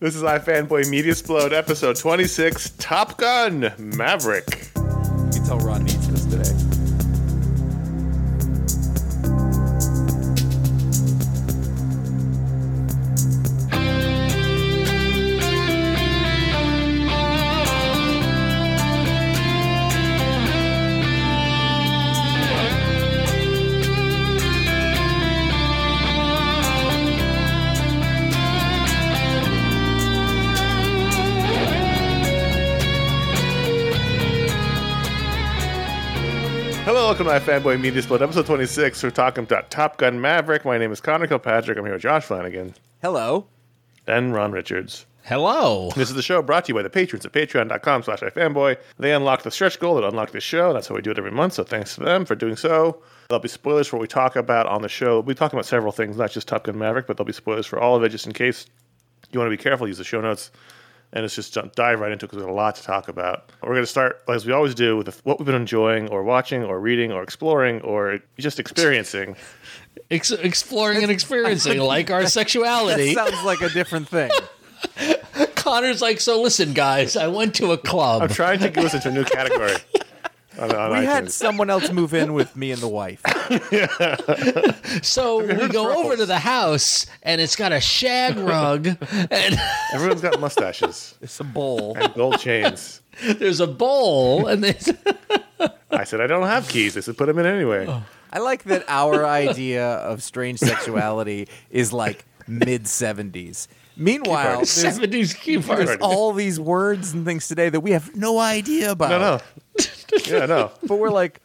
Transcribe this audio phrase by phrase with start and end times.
[0.00, 4.70] This is iFanboy Mediasplode, episode 26, Top Gun Maverick.
[4.76, 4.82] You
[5.32, 6.67] can tell Ron needs this today.
[37.18, 39.02] Welcome to iFanboy Media Split, episode 26.
[39.02, 40.64] We're talking about Top Gun Maverick.
[40.64, 41.76] My name is Conor Kilpatrick.
[41.76, 43.48] I'm here with Josh Flanagan Hello.
[44.06, 45.04] and Ron Richards.
[45.24, 45.90] Hello.
[45.96, 48.76] This is the show brought to you by the patrons at patreon.com slash ifanboy.
[49.00, 50.72] They unlock the stretch goal that unlocked the show.
[50.72, 53.02] That's how we do it every month, so thanks to them for doing so.
[53.30, 55.14] There'll be spoilers for what we talk about on the show.
[55.14, 57.66] We'll be talking about several things, not just Top Gun Maverick, but there'll be spoilers
[57.66, 58.66] for all of it, just in case
[59.32, 60.52] you want to be careful, use the show notes.
[61.12, 63.08] And let's just jump- dive right into it because we there's a lot to talk
[63.08, 63.50] about.
[63.62, 66.62] We're going to start, as we always do, with what we've been enjoying or watching
[66.64, 69.36] or reading or exploring or just experiencing.
[70.10, 73.14] Ex- exploring and experiencing like our sexuality.
[73.14, 74.30] sounds like a different thing.
[75.54, 78.22] Conor's like, so listen, guys, I went to a club.
[78.22, 79.74] I'm trying to get us into a new category.
[80.58, 83.22] On, on We had someone else move in with me and the wife.
[85.02, 88.86] So we go over to the house, and it's got a shag rug,
[89.30, 89.60] and
[89.92, 91.96] Everyone's got mustaches It's a bowl.
[91.96, 93.02] and gold chains.
[93.22, 94.88] there's a bowl, and there's
[95.60, 96.94] I I said, I don't have keys.
[96.94, 97.86] They said, put them in anyway.
[97.88, 98.04] Oh.
[98.32, 103.68] I like that our idea of strange sexuality is like mid 70s.
[103.98, 104.82] Meanwhile, parties.
[104.82, 106.02] there's, 70s key there's parts.
[106.02, 109.10] all these words and things today that we have no idea about.
[109.10, 109.40] No, no.
[110.26, 110.70] Yeah, no.
[110.84, 111.42] But we're like,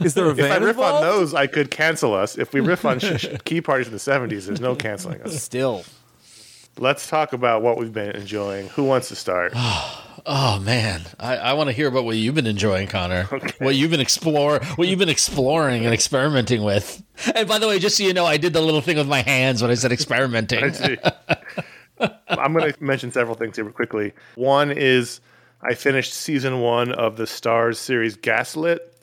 [0.00, 2.38] is there a If I van riff on those, I could cancel us.
[2.38, 5.42] If we riff on sh- sh- key parties in the 70s, there's no canceling us.
[5.42, 5.84] Still.
[6.78, 8.68] Let's talk about what we've been enjoying.
[8.68, 9.52] Who wants to start?
[10.26, 13.24] Oh man, I, I want to hear about what you've been enjoying, Conor.
[13.58, 17.02] What you've been explore, what you've been exploring and experimenting with.
[17.34, 19.22] And by the way, just so you know, I did the little thing with my
[19.22, 20.62] hands when I said experimenting.
[20.62, 20.98] I see.
[22.28, 24.12] I'm going to mention several things here quickly.
[24.34, 25.20] One is
[25.62, 28.94] I finished season one of the Starz series Gaslit,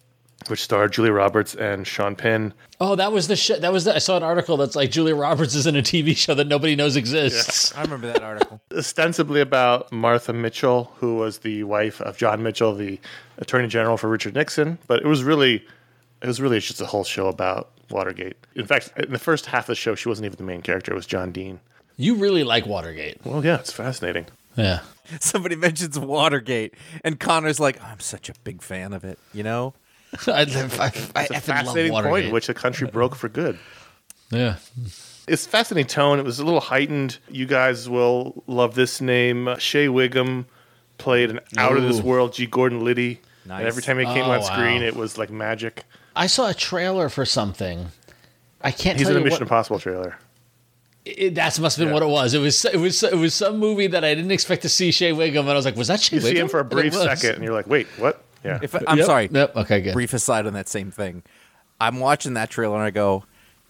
[0.48, 2.54] which starred Julia Roberts and Sean Penn.
[2.80, 3.62] Oh, that was the shit.
[3.62, 6.16] That was the, I saw an article that's like Julia Roberts is in a TV
[6.16, 7.76] show that nobody knows exists.
[7.76, 8.62] I remember that article.
[8.76, 13.00] ostensibly about Martha Mitchell, who was the wife of John Mitchell, the
[13.38, 14.78] Attorney General for Richard Nixon.
[14.88, 15.66] But it was really,
[16.22, 18.38] it was really just a whole show about Watergate.
[18.56, 20.92] In fact, in the first half of the show, she wasn't even the main character;
[20.92, 21.60] it was John Dean.
[21.98, 23.18] You really like Watergate.
[23.26, 24.28] Well, yeah, it's fascinating.
[24.56, 24.82] Yeah.
[25.20, 26.74] Somebody mentions Watergate,
[27.04, 29.74] and Conor's like, I'm such a big fan of it, you know?
[30.28, 32.26] I, I, I, I It's a effing love fascinating point Watergate.
[32.28, 33.58] in which the country broke for good.
[34.32, 34.56] yeah.
[35.28, 36.20] It's fascinating tone.
[36.20, 37.18] It was a little heightened.
[37.30, 39.50] You guys will love this name.
[39.50, 40.46] Uh, Shea Whigham
[41.00, 42.46] played an out of this world G.
[42.46, 43.20] Gordon Liddy.
[43.46, 43.60] Nice.
[43.60, 44.88] And every time he came Oh, on screen, wow.
[44.88, 45.84] it was like magic.
[46.16, 47.88] I saw a trailer for something.
[48.62, 49.42] I can't He's tell in a Mission what.
[49.44, 50.18] Impossible trailer.
[51.18, 51.94] It, that must have been Yeah.
[51.94, 52.34] what it was.
[52.34, 55.14] It was it was it was some movie that I didn't expect to see Shea
[55.14, 56.94] Whigham, and I was like, "Was that Shea You Whigham?" see him for a brief
[56.94, 57.04] was.
[57.04, 58.60] second, and you're like, "Wait, what?" Yeah.
[58.62, 59.56] If I, I'm Yep, sorry, Yep.
[59.58, 59.82] Okay.
[59.82, 59.94] Good.
[59.94, 61.24] brief aside on that same thing.
[61.82, 63.26] I'm watching that trailer and I go,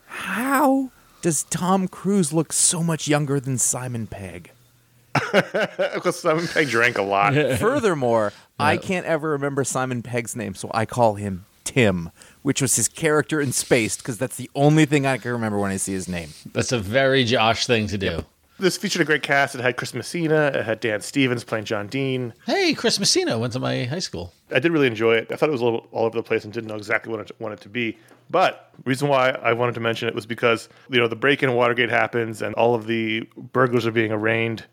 [0.05, 0.91] how
[1.21, 4.51] does Tom Cruise look so much younger than Simon Pegg?
[5.31, 7.33] Because Simon Pegg drank a lot.
[7.59, 12.11] Furthermore, I can't ever remember Simon Pegg's name, so I call him Tim,
[12.41, 15.71] which was his character in Spaced, because that's the only thing I can remember when
[15.71, 16.29] I see his name.
[16.53, 18.25] That's a very Josh thing to do.
[18.59, 19.53] This featured a great cast.
[19.53, 20.47] It had Chris Messina.
[20.47, 22.33] It had Dan Stevens playing John Dean.
[22.47, 24.33] Hey, Chris Messina went to my high school.
[24.51, 25.31] I did really enjoy it.
[25.31, 27.21] I thought it was a little all over the place and didn't know exactly what
[27.21, 27.97] it wanted to be.
[28.31, 31.55] But reason why I wanted to mention it was because you know the break-in in
[31.55, 34.65] Watergate happens and all of the burglars are being arraigned,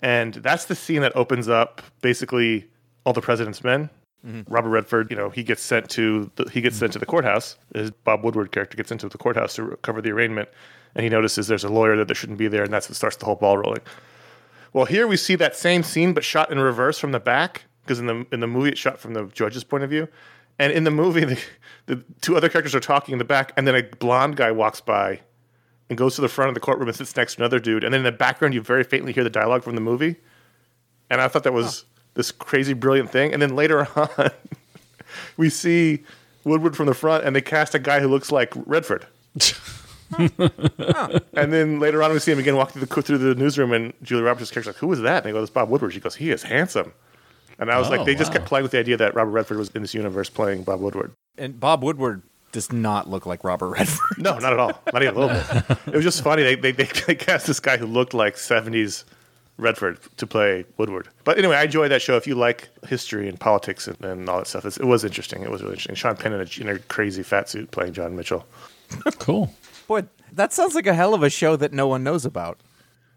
[0.00, 2.68] and that's the scene that opens up basically
[3.06, 3.88] all the president's men.
[4.26, 4.52] Mm-hmm.
[4.52, 7.56] Robert Redford, you know, he gets sent to the, he gets sent to the courthouse.
[7.74, 10.48] His Bob Woodward character gets into the courthouse to cover the arraignment,
[10.94, 13.16] and he notices there's a lawyer that there shouldn't be there, and that's what starts
[13.16, 13.80] the whole ball rolling.
[14.72, 17.98] Well, here we see that same scene, but shot in reverse from the back, because
[17.98, 20.06] in the in the movie it's shot from the judge's point of view,
[20.58, 21.38] and in the movie the,
[21.86, 24.80] the two other characters are talking in the back, and then a blonde guy walks
[24.80, 25.20] by,
[25.88, 27.92] and goes to the front of the courtroom and sits next to another dude, and
[27.92, 30.14] then in the background you very faintly hear the dialogue from the movie,
[31.10, 34.30] and I thought that was this crazy brilliant thing, and then later on
[35.36, 36.02] we see
[36.44, 39.06] Woodward from the front, and they cast a guy who looks like Redford.
[40.18, 43.92] And then later on, we see him again walk through the through the newsroom, and
[44.02, 46.30] Julia Roberts' character's like, "Who is that?" And he goes, "Bob Woodward." She goes, "He
[46.30, 46.92] is handsome."
[47.58, 48.38] And I was Oh, like, they just wow.
[48.38, 51.12] kept playing with the idea that Robert Redford was in this universe playing Bob Woodward.
[51.38, 54.18] And Bob Woodward does not look like Robert Redford.
[54.18, 54.82] No, not at all.
[54.92, 55.78] Not even a little bit.
[55.88, 56.42] It was just funny.
[56.42, 59.04] They, they, they, they cast this guy who looked like 70s
[59.58, 61.08] Redford to play Woodward.
[61.24, 62.16] But anyway, I enjoyed that show.
[62.16, 65.42] If you like history and politics and, and all that stuff, it's, it was interesting.
[65.42, 65.94] It was really interesting.
[65.94, 68.46] Sean Penn in a, in a crazy fat suit playing John Mitchell.
[69.18, 69.54] Cool.
[69.86, 72.60] Boy, that sounds like a hell of a show that no one knows about.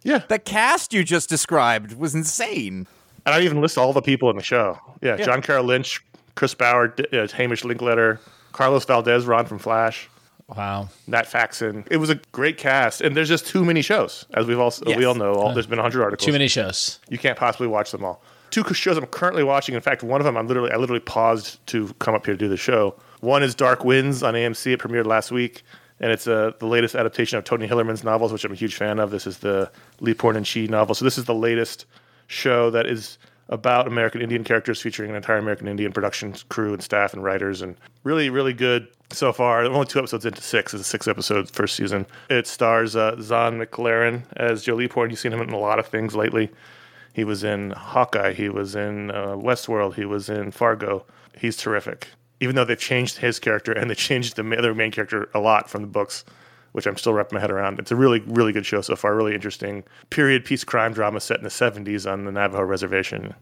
[0.03, 0.19] Yeah.
[0.27, 2.87] The cast you just described was insane.
[3.25, 4.79] And I even list all the people in the show.
[5.01, 5.25] Yeah, Yeah.
[5.25, 6.03] John Carroll Lynch,
[6.35, 8.19] Chris Bauer, D- uh, Hamish Linklater,
[8.51, 10.09] Carlos Valdez, Ron from Flash,
[10.47, 10.89] Wow.
[11.07, 11.85] Nat Faxon.
[11.89, 14.97] It was a great cast, and there's just too many shows, as we've all Yes.
[14.97, 15.33] we all know.
[15.33, 16.25] All, there's been 100 articles.
[16.25, 16.99] Too many shows.
[17.09, 18.21] You can't possibly watch them all.
[18.51, 19.75] Two shows I'm currently watching.
[19.75, 22.37] In fact, one of them I'm literally I literally paused to come up here to
[22.37, 22.95] do the show.
[23.21, 24.73] One is Dark Winds on AMC.
[24.73, 25.63] It premiered last week,
[25.99, 28.99] and it's uh, the latest adaptation of Tony Hillerman's novels, which I'm a huge fan
[28.99, 29.09] of.
[29.11, 30.93] This is the Leaphorn and Chee novel.
[30.95, 31.85] So this is the latest
[32.27, 33.17] show that is
[33.49, 37.61] about American Indian characters, featuring an entire American Indian production crew and staff and writers,
[37.61, 39.63] and really, really good so far.
[39.63, 40.73] Only two episodes into six.
[40.73, 42.05] It's a six episode first season.
[42.29, 45.09] It stars uh, Zahn McClarnon as Joe Leaphorn.
[45.09, 46.51] You've seen him in a lot of things lately.
[47.13, 48.33] He was in Hawkeye.
[48.33, 49.95] He was in uh, Westworld.
[49.95, 51.05] He was in Fargo.
[51.37, 52.09] He's terrific.
[52.41, 55.69] Even though they've changed his character and they changed the other main character a lot
[55.69, 56.25] from the books,
[56.75, 57.79] which I'm still wrapping my head around.
[57.79, 59.15] It's a really, really good show so far.
[59.15, 63.33] Really interesting period piece crime drama set in the 70s on the Navajo reservation,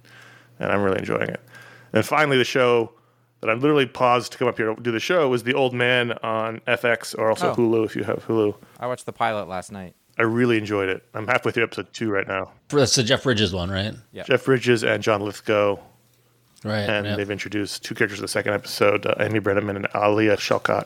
[0.59, 1.41] and I'm really enjoying it.
[1.93, 2.91] And finally, the show
[3.41, 5.73] that I literally paused to come up here to do the show was The Old
[5.73, 7.55] Man on FX or also Oh.
[7.55, 8.53] Hulu if you have Hulu.
[8.79, 9.95] I watched the pilot last night.
[10.19, 11.03] I really enjoyed it.
[11.15, 12.51] I'm halfway through episode two right now.
[12.69, 13.95] That's the Jeff Bridges one, right?
[14.11, 14.23] Yeah.
[14.23, 15.77] Jeff Bridges and John Lithgow.
[16.63, 17.15] Right, and yeah.
[17.15, 20.85] they've introduced two characters in the second episode: uh, Amy Brenneman and Alia Shawkat.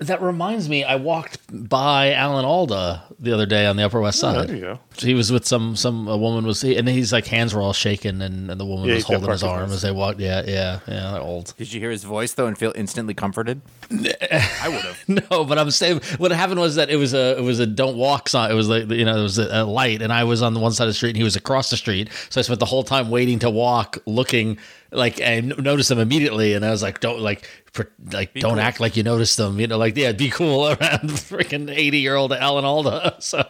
[0.00, 4.22] That reminds me, I walked by Alan Alda the other day on the Upper West
[4.22, 4.48] Oh, Side.
[4.48, 4.78] there you go.
[4.96, 8.22] He was with some some a woman was and he's like hands were all shaken
[8.22, 10.20] and, and the woman Yeah, was holding his arm as they walked.
[10.20, 11.12] Yeah, yeah, yeah.
[11.12, 11.52] They're old.
[11.56, 13.60] Did you hear his voice though and feel instantly comforted?
[13.90, 14.98] I would have.
[15.30, 17.96] No, but I'm saying what happened was that it was a it was a don't
[17.96, 18.50] walk sign.
[18.50, 20.60] It was like you know it was a, a light, and I was on the
[20.60, 22.08] one side of the street, and he was across the street.
[22.30, 24.58] So I spent the whole time waiting to walk, looking
[24.90, 28.60] like and noticed him immediately, and I was like, don't like per, like don't cool.
[28.60, 29.60] act like you noticed them.
[29.60, 33.16] You know, like yeah, be cool around freaking eighty year old Alan Alda.
[33.20, 33.44] So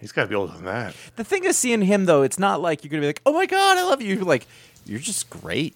[0.00, 0.94] He's got to be older than that.
[1.16, 3.46] The thing is, seeing him though, it's not like you're gonna be like, "Oh my
[3.46, 4.46] god, I love you." You're like,
[4.84, 5.74] you're just great.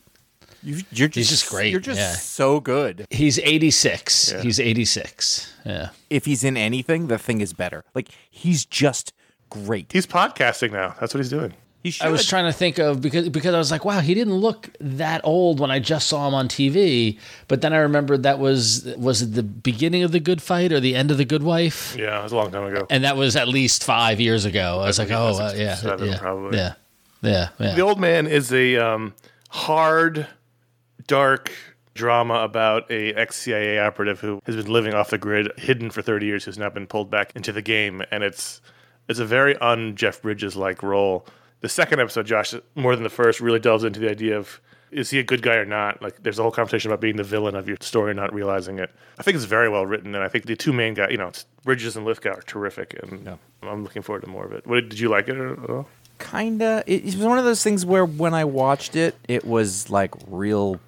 [0.62, 2.12] You, you're just, just great, You're just yeah.
[2.14, 3.06] so good.
[3.10, 4.32] he's eighty six.
[4.32, 4.42] Yeah.
[4.42, 5.52] He's eighty six.
[5.64, 5.90] Yeah.
[6.10, 7.84] If he's in anything, the thing is better.
[7.94, 9.12] Like he's just
[9.50, 9.92] great.
[9.92, 10.94] He's podcasting now.
[11.00, 11.54] That's what he's doing.
[11.82, 12.06] He should.
[12.06, 14.68] I was trying to think of because because I was like, wow, he didn't look
[14.80, 17.18] that old when I just saw him on TV.
[17.46, 20.80] But then I remembered that was was it the beginning of the Good Fight or
[20.80, 22.86] the end of the Good Wife, Yeah, it was a long time ago.
[22.90, 24.80] and that was at least five years ago.
[24.80, 26.58] I was like, oh uh, yeah, 67 yeah, probably.
[26.58, 26.74] yeah,
[27.22, 27.74] yeah, yeah.
[27.74, 29.14] The Old Man is a um,
[29.50, 30.26] hard,
[31.06, 31.52] dark
[31.94, 36.26] drama about a ex-CIA operative who has been living off the grid, hidden for 30
[36.26, 38.60] years, who's now been pulled back into the game, and it's
[39.08, 41.26] it's a very un Jeff Bridges like role.
[41.60, 44.60] The second episode, Josh, more than the first, really delves into the idea of
[44.90, 46.00] is he a good guy or not?
[46.00, 48.78] Like, there's a whole conversation about being the villain of your story and not realizing
[48.78, 48.90] it.
[49.18, 51.28] I think it's very well written, and I think the two main guys, you know,
[51.28, 54.66] it's Bridges and Lithgow are terrific, and I'm looking forward to more of it.
[54.66, 55.88] What did you like it at all?
[56.18, 56.82] kinda.
[56.86, 60.14] It, it was one of those things where when I watched it, it was like
[60.26, 60.80] real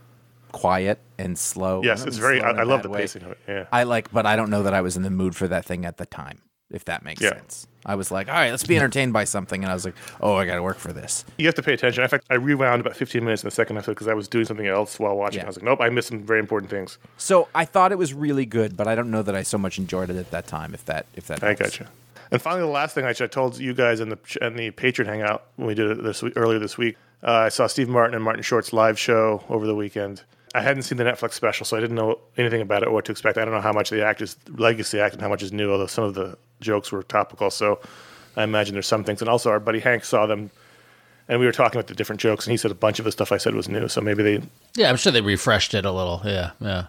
[0.53, 1.83] quiet and slow.
[1.83, 2.41] Yes, it's very.
[2.41, 3.01] I, I, a I love the way.
[3.01, 3.39] pacing of it.
[3.47, 3.67] Yeah.
[3.73, 5.85] I like, but I don't know that I was in the mood for that thing
[5.85, 6.41] at the time.
[6.71, 7.31] If that makes Yeah.
[7.31, 7.67] sense.
[7.87, 10.35] I was like, all right, let's be entertained by something, and I was like, oh,
[10.37, 11.25] I got to work for this.
[11.39, 12.03] you have to pay attention.
[12.03, 14.45] In fact, I rewound about 15 minutes in the second episode because I was doing
[14.45, 15.39] something else while watching.
[15.41, 15.45] Yeah.
[15.45, 16.99] I was like, nope, I missed some very important things.
[17.17, 19.79] So I thought it was really good, but I don't know that I so much
[19.79, 20.75] enjoyed it at that time.
[20.75, 21.61] If that, if that, I helps.
[21.63, 21.89] gotcha.
[22.31, 25.09] And finally, the last thing I I told you guys in the in the patron
[25.09, 28.15] hangout when we did it this week, earlier this week, uh, I saw Steve Martin
[28.15, 30.23] and Martin Short's live show over the weekend.
[30.55, 33.05] I hadn't seen the Netflix special, so I didn't know anything about it or what
[33.05, 33.39] to expect.
[33.39, 35.71] I don't know how much the act is legacy act and how much is new,
[35.71, 37.51] although some of the jokes were topical.
[37.51, 37.81] So
[38.37, 39.23] I imagine there's some things.
[39.23, 40.51] And also, our buddy Hank saw them,
[41.29, 43.13] and we were talking about the different jokes, and he said a bunch of the
[43.13, 43.87] stuff I said was new.
[43.87, 44.43] So maybe they
[44.75, 46.21] Yeah, I'm sure they refreshed it a little.
[46.25, 46.87] Yeah, yeah.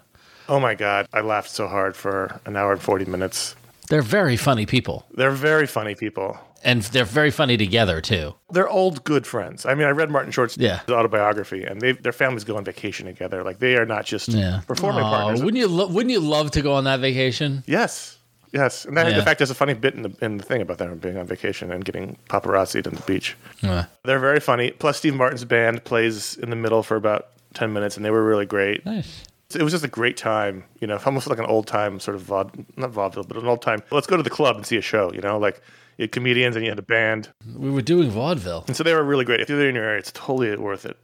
[0.48, 3.54] Oh my god, I laughed so hard for an hour and 40 minutes.
[3.92, 6.38] They're very funny people, They're very funny people.
[6.64, 8.34] and they're very funny together too.
[8.50, 9.66] They're old good friends.
[9.66, 10.80] I mean, I read Martin Short's Yeah.
[10.88, 13.44] autobiography, and they their families go on vacation together.
[13.44, 15.42] Like they are not just Yeah, performing Aw, partners.
[15.42, 15.68] Wouldn't you?
[15.68, 17.64] Lo- wouldn't you love to go on that vacation?
[17.66, 18.16] yes,
[18.52, 18.86] yes.
[18.86, 19.18] And that, Yeah.
[19.18, 21.26] in fact, there's a funny bit in the in the thing about them being on
[21.26, 23.36] vacation and getting paparazzied on the beach.
[23.60, 23.84] Yeah.
[24.04, 24.70] They're very funny.
[24.70, 28.24] Plus, Steve Martin's band plays in the middle for about 10 minutes, and they were
[28.24, 28.86] really great.
[28.86, 29.24] Nice.
[29.56, 32.22] It was just a great time, you know, almost like an old time sort of
[32.22, 33.82] vaud, not vaudeville, but an old time.
[33.90, 35.60] Let's go to the club and see a show, you know, like
[35.98, 37.28] you had comedians and you had a band.
[37.54, 38.64] We were doing vaudeville.
[38.66, 39.40] And so they were really great.
[39.40, 40.96] If you're in your area, it's totally worth it.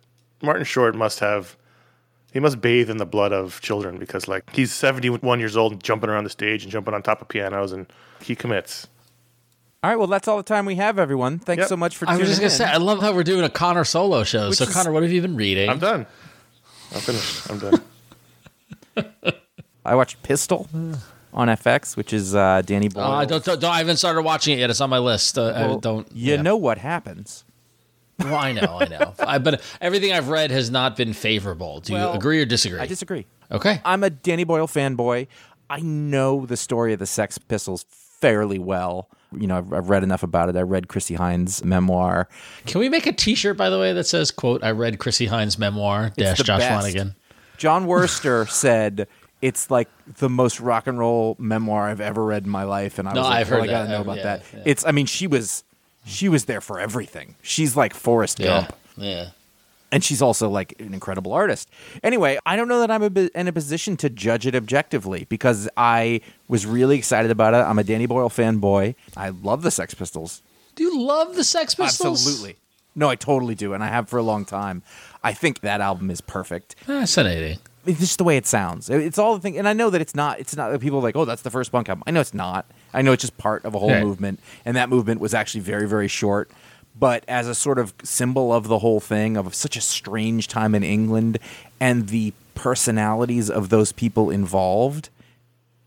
[0.42, 1.56] Martin Short must have,
[2.32, 5.82] he must bathe in the blood of children because, like, he's 71 years old and
[5.82, 7.86] jumping around the stage and jumping on top of pianos, and
[8.22, 8.86] he commits.
[9.82, 11.38] All right, well, that's all the time we have, everyone.
[11.38, 11.68] Thanks Yep.
[11.68, 12.56] so much for I tuning was just gonna in.
[12.58, 14.50] say, I love how we're doing a Conor solo show.
[14.52, 15.68] so, is- Conor, what have you been reading?
[15.70, 16.06] I'm done.
[16.94, 17.50] I'm finished.
[17.50, 17.82] I'm done.
[19.84, 20.68] I watched Pistol
[21.32, 23.04] on FX, which is uh, Danny Boyle.
[23.04, 24.70] Uh, I don't, don't, don't- I haven't started watching it yet.
[24.70, 25.38] It's on my list.
[25.38, 26.06] Uh, I don't.
[26.12, 26.42] You yeah.
[26.42, 27.44] know what happens.
[28.18, 29.14] Well, I know, I know.
[29.20, 31.80] I, but everything I've read has not been favorable.
[31.80, 32.80] Do Well, you agree or disagree?
[32.80, 33.26] I disagree.
[33.50, 33.80] Okay.
[33.84, 35.28] I'm a Danny Boyle fanboy.
[35.70, 39.08] I know the story of the Sex Pistols fairly well.
[39.38, 40.56] You know, I've, I've read enough about it.
[40.56, 42.28] I read Chrissie Hynde's memoir.
[42.66, 45.58] Can we make a T-shirt, by the way, that says "quote I read Chrissie Hynde's
[45.58, 46.66] memoir dash Josh best.
[46.68, 47.14] Flanagan."
[47.58, 49.06] John Worster said
[49.42, 49.88] it's like
[50.18, 53.20] the most rock and roll memoir I've ever read in my life, and I No,
[53.20, 53.90] was like, I've well, heard I gotta that.
[53.92, 54.42] know Uh, about yeah, that.
[54.54, 54.62] yeah.
[54.64, 55.64] It's, I mean, she was,
[56.06, 57.34] she was there for everything.
[57.42, 58.74] She's like Forrest Yeah, Gump.
[58.96, 59.28] yeah.
[59.92, 61.68] and she's also like an incredible artist.
[62.02, 63.02] Anyway, I don't know that I'm
[63.34, 67.58] in a position to judge it objectively because I was really excited about it.
[67.58, 68.94] I'm a Danny Boyle fanboy.
[69.16, 70.42] I love the Sex Pistols.
[70.74, 72.26] Do you love the Sex Pistols?
[72.26, 72.56] Absolutely.
[72.98, 74.82] No, I totally do, and I have for a long time.
[75.22, 76.74] I think that album is perfect.
[76.84, 77.58] Fascinating.
[77.86, 78.90] It's just the way it sounds.
[78.90, 80.40] It's all the thing, and I know that it's not.
[80.40, 80.78] It's not.
[80.80, 82.02] People are like, oh, that's the first punk album.
[82.06, 82.66] I know it's not.
[82.92, 84.02] I know it's just part of a whole Right.
[84.02, 86.50] movement, and that movement was actually very, very short.
[86.98, 90.74] But as a sort of symbol of the whole thing of such a strange time
[90.74, 91.38] in England
[91.78, 95.08] and the personalities of those people involved,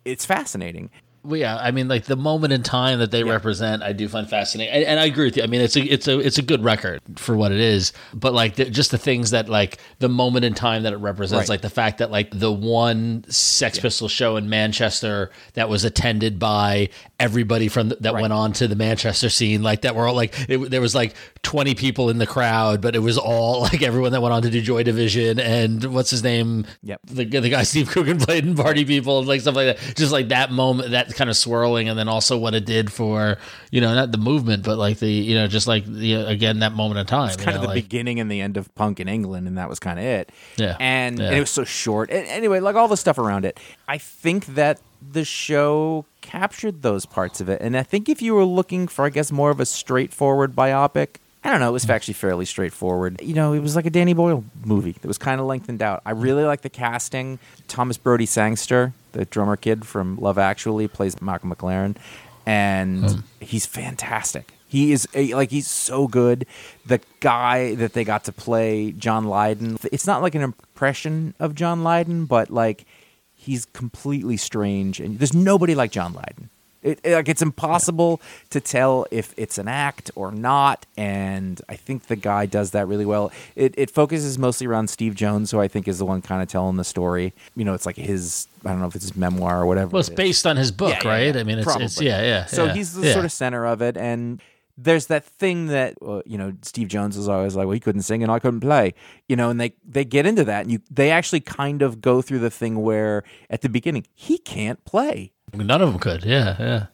[0.05, 0.89] it's fascinating.
[1.23, 4.27] Well, yeah, I mean, like the moment in time that they represent, I do find
[4.27, 5.43] fascinating, and, and I agree with you.
[5.43, 8.33] I mean, it's a it's a it's a good record for what it is, but
[8.33, 11.49] like the, just the things that like the moment in time that it represents, Right.
[11.55, 16.39] like the fact that like the one Sex Pistols show in Manchester that was attended
[16.39, 20.15] by everybody from the, that went on to the Manchester scene, like that were all
[20.15, 21.13] like it, there was like
[21.43, 24.49] twenty people in the crowd, but it was all like everyone that went on to
[24.49, 27.01] do Joy Division and what's his name, Yep.
[27.05, 29.95] the the guy Steve Coogan played in Party People, and like stuff like that.
[29.95, 33.37] Just like that moment, that kind of swirling, and then also what it did for
[33.71, 36.73] you know not the movement, but like the you know just like the again that
[36.73, 37.29] moment of time.
[37.35, 39.67] kind you of the like, beginning and the end of punk in England, and that
[39.69, 40.31] was kind of it.
[40.57, 40.77] Yeah.
[40.79, 41.25] and, Yeah.
[41.27, 42.11] and it was so short.
[42.11, 47.07] And anyway, like all the stuff around it, I think that the show captured those
[47.07, 47.59] parts of it.
[47.61, 51.15] And I think if you were looking for, I guess, more of a straightforward biopic.
[51.43, 51.69] I don't know.
[51.69, 51.89] It was mm.
[51.89, 53.19] actually fairly straightforward.
[53.21, 56.01] You know, it was like a Danny Boyle movie that was kind of lengthened out.
[56.05, 57.39] I really like the casting.
[57.67, 61.97] Thomas Brodie-Sangster, the drummer kid from Love Actually, plays Malcolm McLaren,
[62.45, 63.19] and hmm.
[63.39, 64.53] he's fantastic.
[64.67, 66.45] He is a, like he's so good.
[66.85, 71.55] The guy that they got to play John Lydon, it's not like an impression of
[71.55, 72.85] John Lydon, but like
[73.33, 76.49] he's completely strange, and there's nobody like John Lydon.
[76.83, 78.19] It, it- like it's impossible
[78.49, 82.87] to tell if it's an act or not, and I think the guy does that
[82.87, 83.31] really well.
[83.55, 86.47] It, it focuses mostly around Steve Jones, who I think is the one kind of
[86.47, 87.33] telling the story.
[87.55, 89.91] You know, it's like his I don't know if it's his memoir or whatever.
[89.91, 91.35] well, it's it based on his book, Yeah, yeah, right?
[91.35, 91.41] yeah.
[91.41, 92.45] I mean, it's, it's yeah, yeah.
[92.45, 93.13] So yeah, he's the yeah.
[93.13, 94.41] sort of center of it, and
[94.83, 98.01] there's that thing that uh, you know Steve Jones is always like, well, he couldn't
[98.03, 98.93] sing and I couldn't play,
[99.27, 102.21] you know, and they they get into that, and you they actually kind of go
[102.21, 105.31] through the thing where at the beginning he can't play.
[105.53, 106.23] none of them could.
[106.23, 106.85] Yeah, yeah.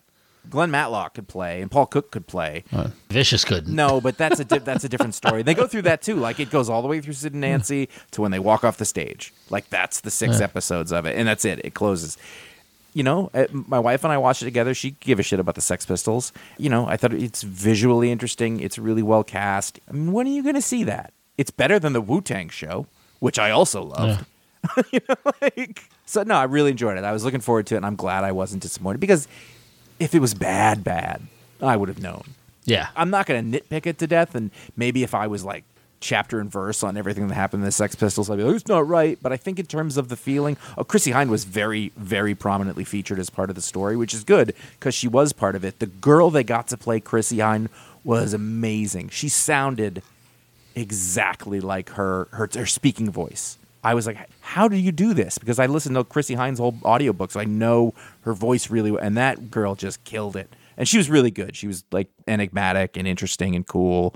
[0.50, 2.64] Glenn Matlock could play, and Paul Cook could play.
[3.10, 3.76] Vicious couldn't.
[3.76, 5.44] No, but that's a di- that's a different story.
[5.44, 6.16] They go through that too.
[6.16, 8.78] Like it goes all the way through Sid and Nancy to when they walk off
[8.78, 9.34] the stage.
[9.50, 11.60] Like that's the six episodes of it, and that's it.
[11.66, 12.18] It closes.
[12.98, 14.74] You know, uh, my wife and I watched it together.
[14.74, 16.34] She gave a shit about the Sex Pistols.
[16.58, 18.60] You know, I thought it's visually interesting.
[18.60, 19.80] It's really well cast.
[19.88, 21.14] I mean, when are you going to see that?
[21.38, 22.88] It's better than the Wu Tang show,
[23.20, 24.26] which I also loved.
[24.92, 26.24] you know, like so.
[26.24, 27.04] No, I really enjoyed it.
[27.04, 29.28] I was looking forward to it, and I'm glad I wasn't disappointed because
[30.00, 31.22] if it was bad, bad,
[31.62, 32.24] I would have known.
[32.66, 35.66] Yeah, I'm not going to nitpick it to death, and maybe if I was like
[36.00, 38.68] chapter and verse on everything that happened in the Sex Pistols, I'd be like, it's
[38.68, 39.18] not right.
[39.22, 42.84] But I think in terms of the feeling, oh, Chrissie Hynde was very, very prominently
[42.84, 45.80] featured as part of the story, which is good because she was part of it.
[45.80, 47.70] The girl they got to play Chrissie Hynde
[48.04, 49.10] was amazing.
[49.10, 50.02] She sounded
[50.76, 53.58] exactly like her her, her speaking voice.
[53.84, 55.38] I was like, how do you do this?
[55.38, 59.02] Because I listened to Chrissie Hynde's whole audiobook, so I know her voice really well.
[59.02, 60.52] And that girl just killed it.
[60.78, 61.56] And she was really good.
[61.56, 64.16] She was like enigmatic and interesting and cool.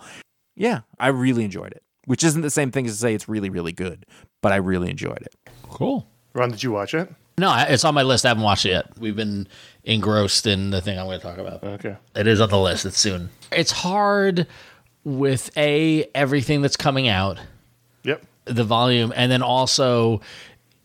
[0.62, 1.82] Yeah, I really enjoyed it.
[2.06, 4.06] Which isn't the same thing as to say it's really, really good,
[4.41, 5.36] but I really enjoyed it.
[5.69, 6.08] cool.
[6.34, 7.12] Ron, did you watch it?
[7.38, 8.26] No, it's on my list.
[8.26, 8.86] I haven't watched it yet.
[9.00, 9.47] We've been
[9.84, 11.63] engrossed in the thing I'm going to talk about.
[11.63, 11.95] Okay.
[12.15, 12.86] It is on the list.
[12.86, 13.30] It's soon.
[13.52, 14.45] It's hard
[15.04, 17.39] with a everything that's coming out,
[18.04, 18.24] Yep.
[18.45, 20.21] the volume, and then also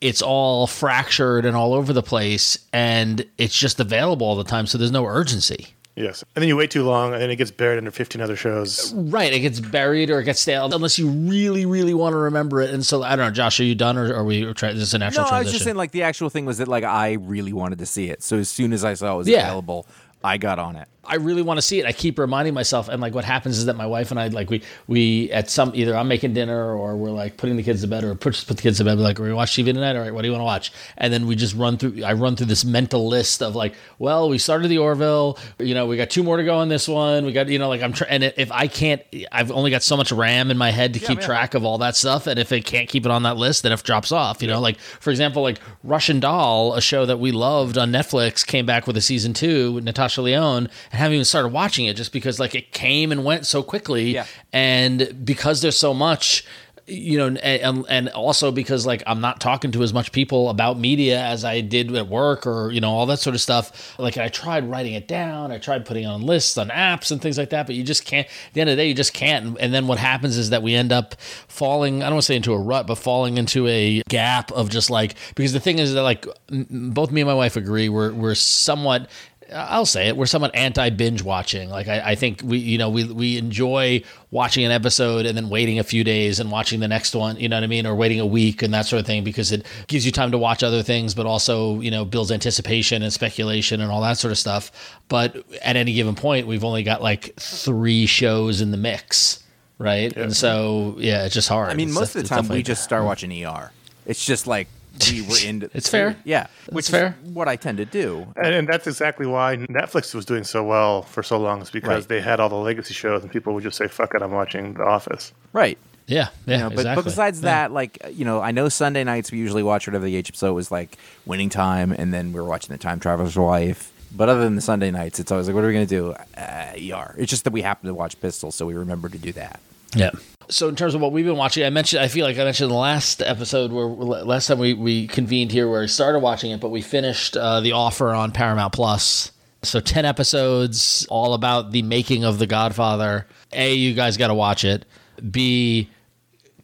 [0.00, 4.66] it's all fractured and all over the place, and it's just available all the time.
[4.66, 5.74] So there's no urgency.
[5.96, 6.22] Yes.
[6.34, 8.92] And then you wait too long, and then it gets buried under 15 other shows.
[8.94, 12.60] Right, it gets buried or it gets stale unless you really, really want to remember
[12.60, 12.70] it.
[12.70, 14.52] And so I don't know, Josh, are you done or are we?
[14.52, 16.58] Try, is this a natural No, I was just saying, like, the actual thing was
[16.58, 18.22] that, like, I really wanted to see it.
[18.22, 19.44] So as soon as I saw it was Yeah.
[19.46, 19.86] available,
[20.22, 20.86] I got on it.
[21.08, 21.86] I really want to see it.
[21.86, 24.50] I keep reminding myself, and like what happens is that my wife and I like
[24.50, 27.88] we we at some either I'm making dinner or we're like putting the kids to
[27.88, 28.96] bed or put just put the kids to bed.
[28.96, 29.96] We're like, we watch TV tonight.
[29.96, 30.72] All right, what do you want to watch?
[30.98, 32.04] And then we just run through.
[32.04, 35.38] I run through this mental list of like, well, we started the Orville.
[35.58, 37.24] You know, we got two more to go on this one.
[37.24, 38.10] We got you know like I'm trying.
[38.10, 41.20] And if I can't, I've only got so much RAM in my head to keep
[41.20, 41.26] yeah.
[41.26, 42.26] track of all that stuff.
[42.26, 44.42] And if it can't keep it on that list, then it drops off.
[44.42, 48.46] You know, like for example, like Russian Doll, a show that we loved on Netflix,
[48.46, 51.94] came back with a season two with Natasha Lyonne, and haven't even started watching it
[51.96, 54.26] just because like it came and went so quickly, Yeah.
[54.52, 56.44] and because there's so much.
[56.88, 60.78] You know, and and also because like I'm not talking to as much people about
[60.78, 63.98] media as I did at work or you know all that sort of stuff.
[63.98, 67.38] Like I tried writing it down, I tried putting on lists on apps and things
[67.38, 68.28] like that, but you just can't.
[68.28, 69.56] At the end of the day, you just can't.
[69.58, 71.16] And then what happens is that we end up
[71.48, 72.04] falling.
[72.04, 74.88] I don't want to say into a rut, but falling into a gap of just
[74.88, 76.24] like because the thing is that like
[76.70, 79.10] both me and my wife agree we're we're somewhat
[79.52, 80.16] I'll say it.
[80.16, 81.68] We're somewhat anti binge watching.
[81.68, 85.48] Like I, I think we, you know, we we enjoy watching an episode and then
[85.48, 87.36] waiting a few days and watching the next one.
[87.36, 89.52] You know what I mean, or waiting a week and that sort of thing because
[89.52, 93.12] it gives you time to watch other things, but also you know builds anticipation and
[93.12, 94.72] speculation and all that sort of stuff.
[95.08, 99.44] But at any given point, we've only got like three shows in the mix,
[99.78, 100.14] right?
[100.16, 101.70] And so yeah, it's just hard.
[101.70, 103.70] I mean, It's most of the time we just start watching ER.
[104.06, 104.68] It's just like
[105.10, 105.70] we were into.
[105.74, 106.16] It's fair.
[106.24, 107.16] Yeah, which fair.
[107.24, 108.26] is what I tend to do.
[108.36, 112.04] And, and that's exactly why Netflix was doing so well for so long, is because
[112.04, 112.08] Right.
[112.08, 114.74] they had all the legacy shows, and people would just say, "Fuck it, I'm watching
[114.74, 115.78] The Office." Right.
[116.08, 116.94] Yeah, yeah, You know, but, exactly.
[117.02, 120.14] but besides that, like you know, I know Sunday nights we usually watch whatever the
[120.14, 123.92] H episode was like winning time, and then we were watching the Time Traveler's Wife.
[124.14, 126.12] But other than the Sunday nights, it's always like, what are we gonna do?
[126.36, 127.14] Uh, ER.
[127.18, 129.58] It's just that we happen to watch Pistol, so we remember to do that.
[129.96, 130.10] Yeah.
[130.48, 132.70] So in terms of what we've been watching, I mentioned I feel like I mentioned
[132.70, 136.60] the last episode where last time we, we convened here where we started watching it,
[136.60, 139.32] but we finished uh, the offer on Paramount Plus.
[139.62, 143.26] So ten episodes, all about the making of The Godfather.
[143.52, 144.84] A, you guys got to watch it.
[145.30, 145.90] B,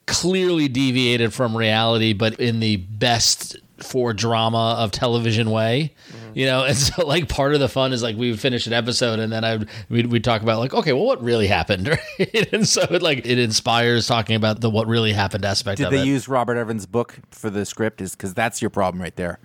[0.06, 5.92] clearly deviated from reality, but in the best for drama of television way.
[6.34, 8.72] You know, and so like part of the fun is like we would finish an
[8.72, 11.88] episode and then I would we'd, we'd talk about like okay, well, what really happened,
[12.18, 12.52] right?
[12.52, 15.90] and so it like it inspires talking about the what really happened aspect of it.
[15.90, 16.12] Did of they it.
[16.12, 18.00] use Robert Evans' book for the script?
[18.00, 19.38] Is because that's your problem right there.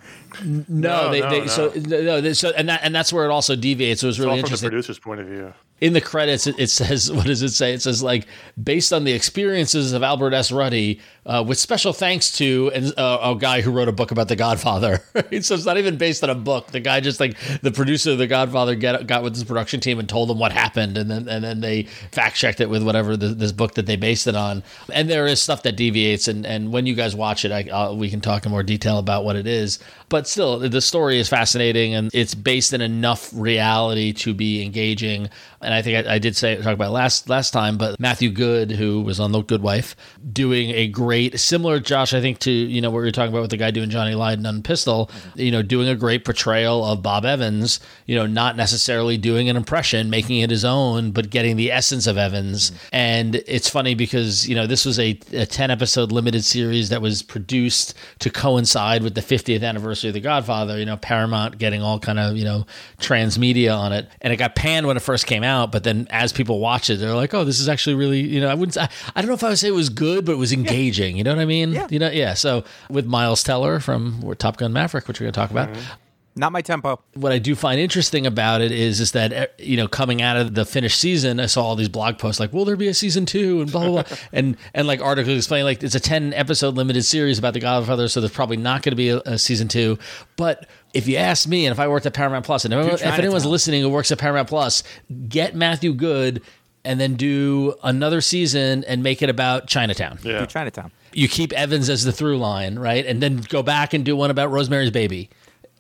[0.44, 1.48] no, No, they, no, they no.
[1.48, 4.02] so no, they, so and that and that's where it also deviates.
[4.02, 5.54] So it was It's really all from the producer's point of view.
[5.80, 8.28] in the credits, it, it says, "What does it say?" It says like
[8.62, 10.52] based on the experiences of Albert S.
[10.52, 14.28] Ruddy, uh, with special thanks to and, uh, a guy who wrote a book about
[14.28, 15.02] The Godfather.
[15.14, 15.44] Right?
[15.44, 16.68] So it's not even based on a book.
[16.78, 19.98] The guy just like the producer of The Godfather get, got with his production team
[19.98, 23.18] and told them what happened, and then and then they fact checked it with whatever
[23.18, 24.64] the, this book that they based it on.
[24.94, 27.94] And there is stuff that deviates, and and when you guys watch it, I, uh,
[27.94, 29.80] we can talk in more detail about what it is.
[30.10, 35.30] But still, the story is fascinating, and it's based in enough reality to be engaging.
[35.62, 38.72] And I think I, I did say talk about last last time, but Matthew Goode,
[38.72, 39.96] who was on The Good Wife,
[40.32, 43.42] doing a great similar Josh, I think to you know what we are talking about
[43.42, 47.02] with the guy doing Johnny Lydon on Pistol, you know, doing a great portrayal of
[47.02, 47.80] Bob Evans.
[48.06, 52.06] You know, not necessarily doing an impression, making it his own, but getting the essence
[52.06, 52.72] of Evans.
[52.94, 57.02] And it's funny because you know this was a, a ten episode limited series that
[57.02, 60.78] was produced to coincide with the 50th anniversary of The Godfather.
[60.78, 62.68] You know, Paramount getting all kind of you know
[63.00, 65.47] transmedia on it, and it got panned when it first came out.
[65.48, 68.40] Out, but then as people watch it, they're like, "Oh, this is actually really you
[68.42, 70.34] know I wouldn't I, I don't know if I would say it was good, but
[70.34, 71.18] it was engaging.
[71.18, 71.72] You know what I mean?
[71.72, 71.88] Yeah.
[71.90, 72.34] You know, yeah.
[72.36, 75.70] So with Miles Teller from Top Gun Maverick, which we're going to talk about
[76.36, 77.00] Not my tempo.
[77.16, 80.38] what I do find interesting about it is is that eh, you know coming out
[80.38, 82.94] of the finished season, I saw all these blog posts like, "Will there be a
[82.94, 83.62] season two?
[83.62, 87.04] and blah blah blah, and and like articles explaining like it's a ten episode limited
[87.06, 89.98] series about the Godfather, so there's probably not going to be a, a season two.
[90.36, 93.04] But if you ask me, and if I worked at Paramount Plus, and if, if
[93.04, 94.84] anyone's listening who works at Paramount Plus,
[95.28, 96.42] get Matthew Goode.
[96.86, 100.20] And then do another season and make it about Chinatown.
[100.24, 100.40] Yeah.
[100.40, 100.94] Do Chinatown.
[101.12, 103.06] You keep Evans as the through line, right?
[103.06, 105.30] And then go back and do one about Rosemary's Baby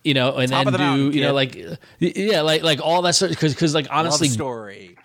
[0.07, 1.55] you know, and Top then the do mountain, you know like
[1.99, 4.96] yeah, like like all that stuff because because like honestly, Love story.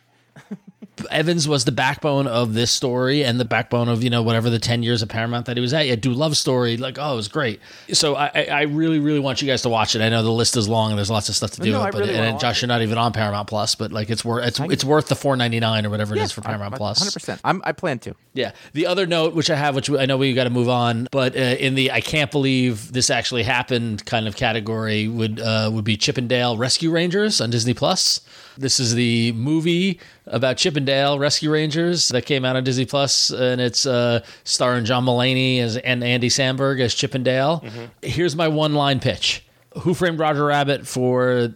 [1.11, 4.59] Evans was the backbone of this story and the backbone of you know whatever the
[4.59, 5.87] ten years of Paramount that he was at.
[5.87, 7.61] Yeah, do love story like oh it was great.
[7.93, 10.01] So I I- really really want you guys to watch it.
[10.03, 11.73] I know the list is long and there's lots of stuff to do.
[11.73, 14.09] No, I but really wanna and Josh, you're not even on Paramount Plus, but like
[14.11, 16.75] it's worth it's it's worth the four ninety nine or whatever it is for Paramount
[16.77, 16.99] Plus.
[16.99, 17.41] Hundred percent.
[17.45, 17.61] I'm.
[17.65, 18.15] I plan to.
[18.35, 18.53] Yeah.
[18.73, 21.37] The other note, which I have, which I know we got to move on, but
[21.37, 25.85] uh, in the I can't believe this actually happened kind of category would uh, would
[25.85, 28.21] be Chip 'n Dale Rescue Rangers on Disney Plus.
[28.59, 32.85] This is the movie about Chip 'n Dale Rescue Rangers that came out on Disney
[32.87, 37.65] Plus, and it's uh, starring John Mulaney as and Andy Samberg as Chip 'n Dale.
[38.03, 39.45] Here's my one line pitch:
[39.81, 41.53] Who Framed Roger Rabbit for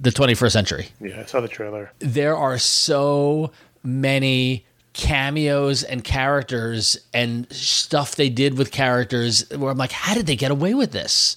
[0.00, 0.88] the 21st century?
[1.00, 1.90] Yeah, I saw the trailer.
[2.00, 3.50] there are so
[3.82, 10.26] many cameos and characters and stuff they did with characters where I'm like, how did
[10.26, 11.36] they get away with this?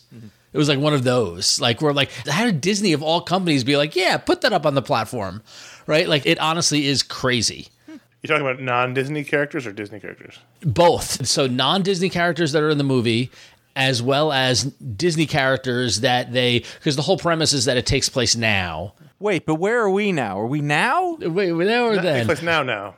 [0.51, 3.63] It was like one of those, like where like, how did Disney of all companies
[3.63, 5.43] be like, yeah, put that up on the platform,
[5.85, 6.07] right?
[6.07, 7.67] Like it honestly is crazy.
[7.87, 10.39] You're talking about non-Disney characters or Disney characters?
[10.61, 11.25] Both.
[11.27, 13.31] So non Disney characters that are in the movie.
[13.75, 18.09] As well as Disney characters that they, because the whole premise is that it takes
[18.09, 18.93] place now.
[19.19, 20.37] Wait, but where are we now?
[20.37, 21.13] Are we now?
[21.13, 22.25] Wait, now or That takes then?
[22.25, 22.63] place now.
[22.63, 22.95] Now.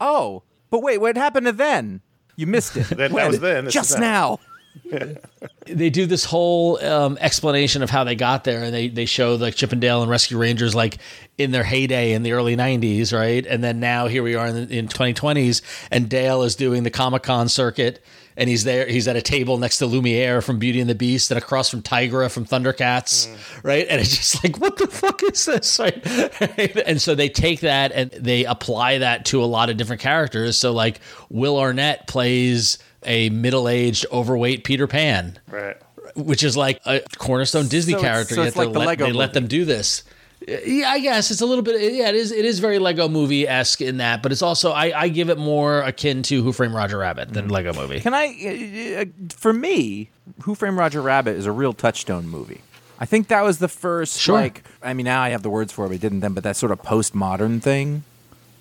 [0.00, 2.02] Oh, but wait, what happened to then?
[2.36, 2.88] You missed it.
[2.88, 4.00] That- that was then, this Just is now.
[4.00, 4.40] now.
[5.66, 9.34] They do this whole um, explanation of how they got there, and they they show
[9.36, 10.98] like Chip 'n Dale and Rescue Rangers like
[11.38, 13.44] in their heyday in the early '90s, right?
[13.46, 17.22] And then now here we are in, in 2020s, and Dale is doing the Comic
[17.22, 18.04] Con circuit,
[18.36, 18.86] and he's there.
[18.86, 21.82] He's at a table next to Lumiere from Beauty and the Beast, and across from
[21.82, 23.28] Tygra from Thundercats,
[23.62, 23.86] right?
[23.88, 26.76] And it's just like, what the fuck is this, right?
[26.86, 30.58] and so they take that and they apply that to a lot of different characters.
[30.58, 35.76] So like Will Arnett plays a middle-aged, overweight Peter Pan Right.
[36.16, 38.34] which is like a cornerstone Disney So character.
[38.36, 40.02] so yet it's like the let, Lego they let them do this.
[40.46, 41.94] Yeah, I guess it's a little bit.
[41.94, 42.30] Yeah, it is.
[42.30, 45.38] It is very Lego Movie esque in that, but it's also I, I give it
[45.38, 48.00] more akin to Who Framed Roger Rabbit than Lego Movie.
[48.00, 48.98] Can I?
[49.00, 50.10] Uh, for me,
[50.42, 52.60] Who Framed Roger Rabbit is a real touchstone movie.
[53.00, 54.20] I think that was the first.
[54.20, 54.34] Sure.
[54.34, 56.34] Like, I mean, now I have the words for it, but I didn't then.
[56.34, 58.04] But that sort of postmodern thing.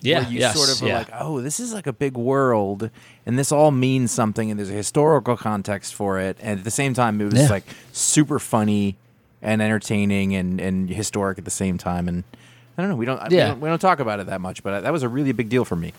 [0.04, 2.90] Yeah, where you yes, sort of are like, oh, this is like a big world,
[3.26, 6.72] and this all means something, and there's a historical context for it, and at the
[6.72, 7.50] same time, it was Yeah.
[7.50, 8.96] like super funny
[9.42, 12.24] and entertaining and and historic at the same time, and.
[12.76, 12.96] I don't know.
[12.96, 13.50] We don't, we Yeah.
[13.50, 13.60] don't.
[13.62, 15.76] We don't talk about it that much, but that was a really big deal for
[15.76, 15.94] me.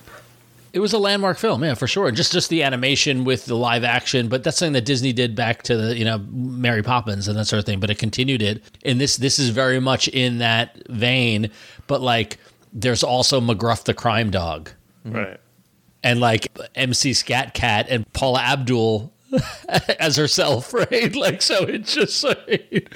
[0.73, 2.11] It was a landmark film, yeah, for sure.
[2.11, 5.63] Just just the animation with the live action, but that's something that Disney did back
[5.65, 7.79] to the you know Mary Poppins and that sort of thing.
[7.79, 11.49] But it continued it, and this this is very much in that vein.
[11.87, 12.39] But like,
[12.75, 14.71] there's also McGruff the crime dog,
[15.05, 15.39] Right.
[16.03, 19.13] and like MC Scat Cat and Paula Abdul
[19.99, 21.15] as herself, right?
[21.15, 22.89] Like, so it's just like,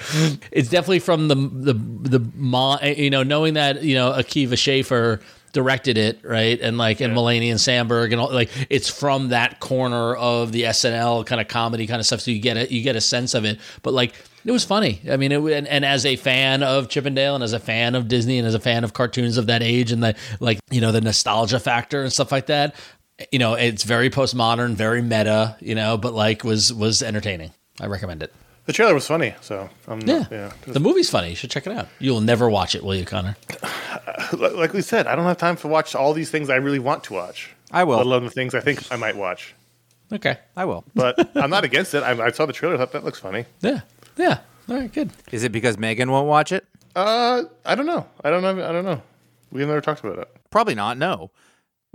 [0.52, 5.20] it's definitely from the the the you know knowing that you know Akiva Schaffer
[5.52, 6.60] directed it, right?
[6.60, 10.64] And like and Mulaney and Samberg and all like it's from that corner of the
[10.64, 12.20] SNL kind of comedy kind of stuff.
[12.20, 13.58] So you get it, you get a sense of it.
[13.82, 15.00] But like it was funny.
[15.10, 17.60] I mean, it, and, and as a fan of Chip 'n Dale and as a
[17.60, 20.60] fan of Disney and as a fan of cartoons of that age and the like,
[20.70, 22.74] you know, the nostalgia factor and stuff like that.
[23.32, 25.56] You know, it's very postmodern, very meta.
[25.60, 27.52] You know, but like was was entertaining.
[27.80, 28.32] I recommend it.
[28.68, 30.52] The trailer was funny, so I'm Yeah, not, yeah.
[30.66, 31.30] the movie's funny.
[31.30, 31.88] You should check it out.
[31.98, 33.34] You'll never watch it, will you, Conor?
[34.34, 37.02] Like we said, I don't have time to watch all these things I really want
[37.04, 37.50] to watch.
[37.70, 37.96] I will.
[37.96, 39.54] Let alone the things I think I might watch.
[40.12, 40.36] Okay.
[40.54, 40.84] I will.
[40.94, 42.02] But I'm not against it.
[42.02, 42.76] I, I saw the trailer.
[42.76, 43.46] Thought that looks funny.
[43.62, 43.80] Yeah.
[44.18, 44.40] Yeah.
[44.68, 44.92] All right.
[44.92, 45.12] Good.
[45.32, 46.66] Is it because Megan won't watch it?
[46.94, 48.06] Uh, I don't know.
[48.22, 48.50] I don't know.
[48.68, 49.00] I don't know.
[49.50, 50.28] We've never talked about it.
[50.50, 50.98] Probably not.
[50.98, 51.30] No.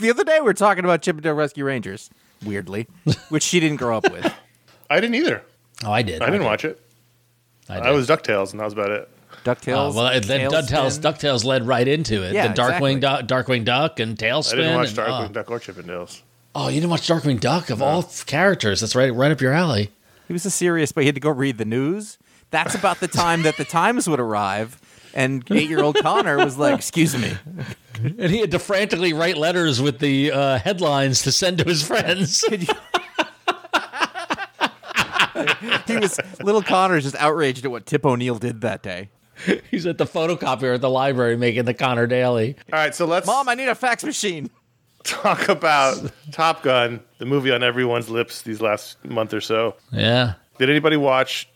[0.00, 2.08] the other day we were talking about Chip 'n Dale Rescue Rangers,
[2.46, 2.86] weirdly,
[3.28, 4.32] which she didn't grow up with.
[4.88, 5.42] I didn't either.
[5.84, 6.22] Oh, I did.
[6.22, 6.80] I didn't watch it.
[7.68, 7.82] I, did.
[7.84, 9.08] I was Ducktales, and that was about it.
[9.44, 9.92] Ducktales.
[9.92, 11.00] Oh, well, then DuckTales, TaleSpin.
[11.00, 12.32] DuckTales led right into it.
[12.34, 13.00] Yeah, the Darkwing, exactly.
[13.00, 14.52] Duck, Darkwing Duck, and TaleSpin.
[14.52, 15.32] I didn't watch and- Darkwing oh.
[15.32, 16.22] Duck or Chippendales.
[16.54, 18.80] Oh, you didn't watch Darkwing Duck of all characters?
[18.80, 19.90] That's right, right up your alley.
[20.28, 22.16] He was a serious, but he had to go read the news.
[22.50, 24.80] That's about the time that the Times would arrive,
[25.12, 27.32] and eight-year-old Conor was like, "Excuse me."
[28.02, 31.82] And he had to frantically write letters with the uh, headlines to send to his
[31.82, 32.42] friends.
[32.48, 32.74] Could you-
[35.86, 39.08] he was little Conor's just outraged at what Tip O'Neill did that day.
[39.70, 42.56] He's at the photocopier at the library making the Conor Daily.
[42.72, 44.48] All right, so let's Mom, I need a fax machine.
[45.02, 49.74] talk about Top Gun, the movie on everyone's lips these last month or so.
[49.92, 51.48] Yeah, Did anybody watch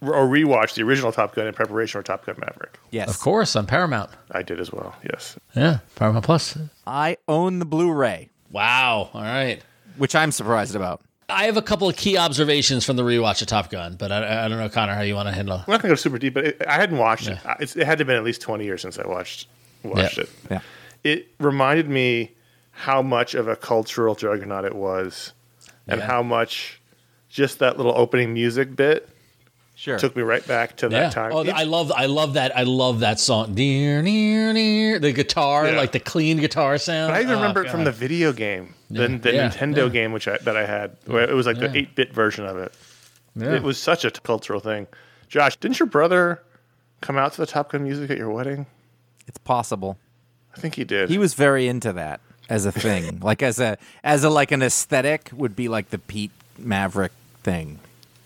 [0.00, 2.78] or rewatch the original Top Gun in preparation for Top Gun Maverick?
[2.92, 4.10] Yes, of course on Paramount.
[4.30, 4.94] I did as well.
[5.02, 5.36] Yes.
[5.56, 6.56] Yeah, Paramount Plus.
[6.86, 9.10] I own the Blu-ray, Wow.
[9.12, 9.60] All right.
[9.96, 11.02] which I'm surprised about.
[11.28, 14.44] I have a couple of key observations from the rewatch of Top Gun, but I,
[14.44, 15.56] I don't know, Conor, how you want to handle.
[15.56, 17.38] I'm not going to go super deep, but it, I hadn't watched it.
[17.46, 19.48] Uh, it's, it had to have been at least 20 years since I watched
[19.82, 20.22] watched Yeah.
[20.24, 20.30] it.
[20.50, 20.60] Yeah.
[21.02, 22.32] It reminded me
[22.72, 25.32] how much of a cultural juggernaut it was,
[25.86, 26.06] and Yeah.
[26.06, 26.80] how much
[27.30, 29.08] just that little opening music bit
[29.76, 29.98] Sure.
[29.98, 31.00] took me right back to Yeah.
[31.00, 31.32] that time.
[31.34, 32.56] Oh, It- I love, I love that.
[32.56, 33.54] I love that song.
[33.54, 34.98] Dear, near, near.
[34.98, 35.76] The guitar, Yeah.
[35.78, 37.10] like the clean guitar sound.
[37.12, 39.88] But I even Oh, remember it from the video game, the, the Yeah, Nintendo yeah.
[39.88, 42.56] game, which I, that I had, where it was like the 8 bit version of
[42.56, 42.72] it.
[43.36, 43.54] Yeah.
[43.54, 44.86] It was such a t- cultural thing.
[45.28, 46.42] Josh, didn't your brother
[47.00, 48.66] come out to the Top Gun music at your wedding?
[49.26, 49.98] It's possible.
[50.56, 51.08] I think he did.
[51.10, 54.62] He was very into that as a thing, like as a as a like an
[54.62, 57.80] aesthetic would be like the Pete Maverick thing.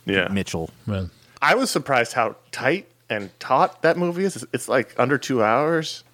[0.04, 0.28] yeah.
[0.28, 0.70] Mitchell.
[0.86, 1.08] Well,
[1.40, 4.36] I was surprised how tight and taut that movie is.
[4.36, 6.04] It's- It's like under two hours,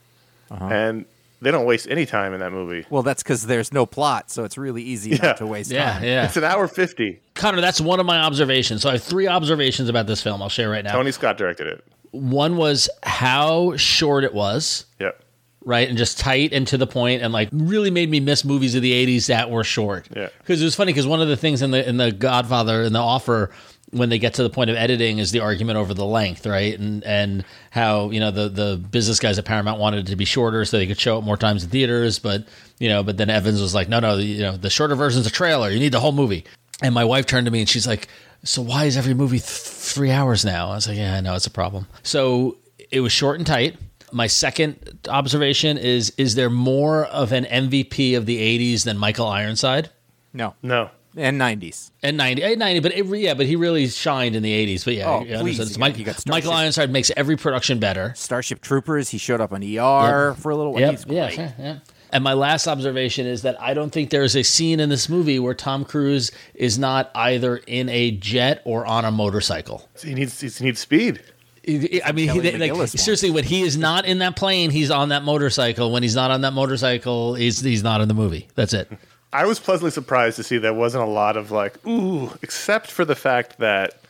[0.51, 0.67] Uh-huh.
[0.67, 1.05] and
[1.45, 2.85] they don't waste any time in that movie.
[2.91, 5.19] Well, that's because there's no plot, so it's really easy Yeah.
[5.23, 6.05] not to waste Yeah, time.
[6.05, 6.25] yeah.
[6.25, 7.21] It's an hour fifty.
[7.35, 8.83] Conor, that's one of my observations.
[8.83, 10.43] So I have three observations about this film.
[10.43, 10.93] I'll share right now.
[10.93, 11.85] Tony Scott directed it.
[12.13, 15.21] One was how short it was, Yep.
[15.65, 18.75] right, and just tight and to the point, and like really made me miss movies
[18.75, 20.09] of the '80s that were short.
[20.15, 20.29] Yeah.
[20.39, 22.93] because it was funny because one of the things in the in the Godfather in
[22.93, 23.51] the offer
[23.95, 26.79] when they get to the point of editing is the argument over the length, right,
[26.79, 30.25] and and how you know the the business guys at Paramount wanted it to be
[30.25, 32.47] shorter so they could show it more times in theaters, but
[32.79, 35.31] you know, but then Evans was like, no, no, you know, the shorter version's a
[35.31, 35.71] trailer.
[35.71, 36.45] You need the whole movie.
[36.83, 38.09] And my wife turned to me and she's like,
[38.43, 40.71] so why is every movie th- three hours now?
[40.71, 41.87] I was like, yeah, I know it's a problem.
[42.03, 42.59] So
[42.91, 43.77] it was short and tight.
[44.13, 49.27] My second observation is: is there more of an MVP of the '80s than Michael
[49.27, 49.91] Ironside?
[50.33, 50.91] No, No.
[51.17, 51.91] And '90s.
[52.03, 54.85] And 90, eh, 90 but it, yeah, but he really shined in the 80s.
[54.85, 55.61] But yeah, Oh, I please, understand.
[55.61, 58.13] you It's got- Mike- got Michael Ironside makes every production better.
[58.17, 59.09] Starship Troopers.
[59.11, 60.81] He showed up on ER for a little while.
[60.83, 60.91] Yep.
[60.93, 61.39] He's Yeah, great.
[61.39, 61.77] yeah, yeah.
[62.13, 65.09] And my last observation is that I don't think there is a scene in this
[65.09, 69.89] movie where Tom Cruise is not either in a jet or on a motorcycle.
[70.01, 71.21] He needs he needs speed.
[71.67, 75.25] I mean, he, like, seriously, when he is not in that plane, he's on that
[75.25, 75.91] motorcycle.
[75.91, 78.49] When he's not on that motorcycle, he's he's not in the movie.
[78.55, 78.87] That's it.
[79.35, 83.05] I was pleasantly surprised to see there wasn't a lot of like, ooh, except for
[83.05, 84.01] the fact that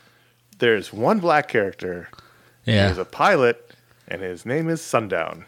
[0.59, 2.09] there's one black character,
[2.65, 3.71] Yeah, who's a pilot,
[4.07, 5.45] and his name is Sundown.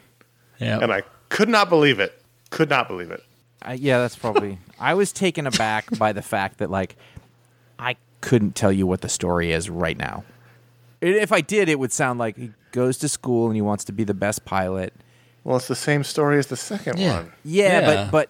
[0.57, 0.79] yeah.
[0.81, 2.19] And I could not believe it.
[2.49, 3.23] Could not believe it.
[3.61, 4.57] I, yeah, that's probably.
[4.79, 6.95] I was taken aback by the fact that like
[7.77, 10.23] I couldn't tell you what the story is right now.
[11.01, 13.91] If I did, it would sound like he goes to school and he wants to
[13.91, 14.93] be the best pilot.
[15.43, 17.13] Well, it's the same story as the second Yeah.
[17.17, 17.31] one.
[17.45, 17.85] Yeah, Yeah.
[17.85, 18.29] but but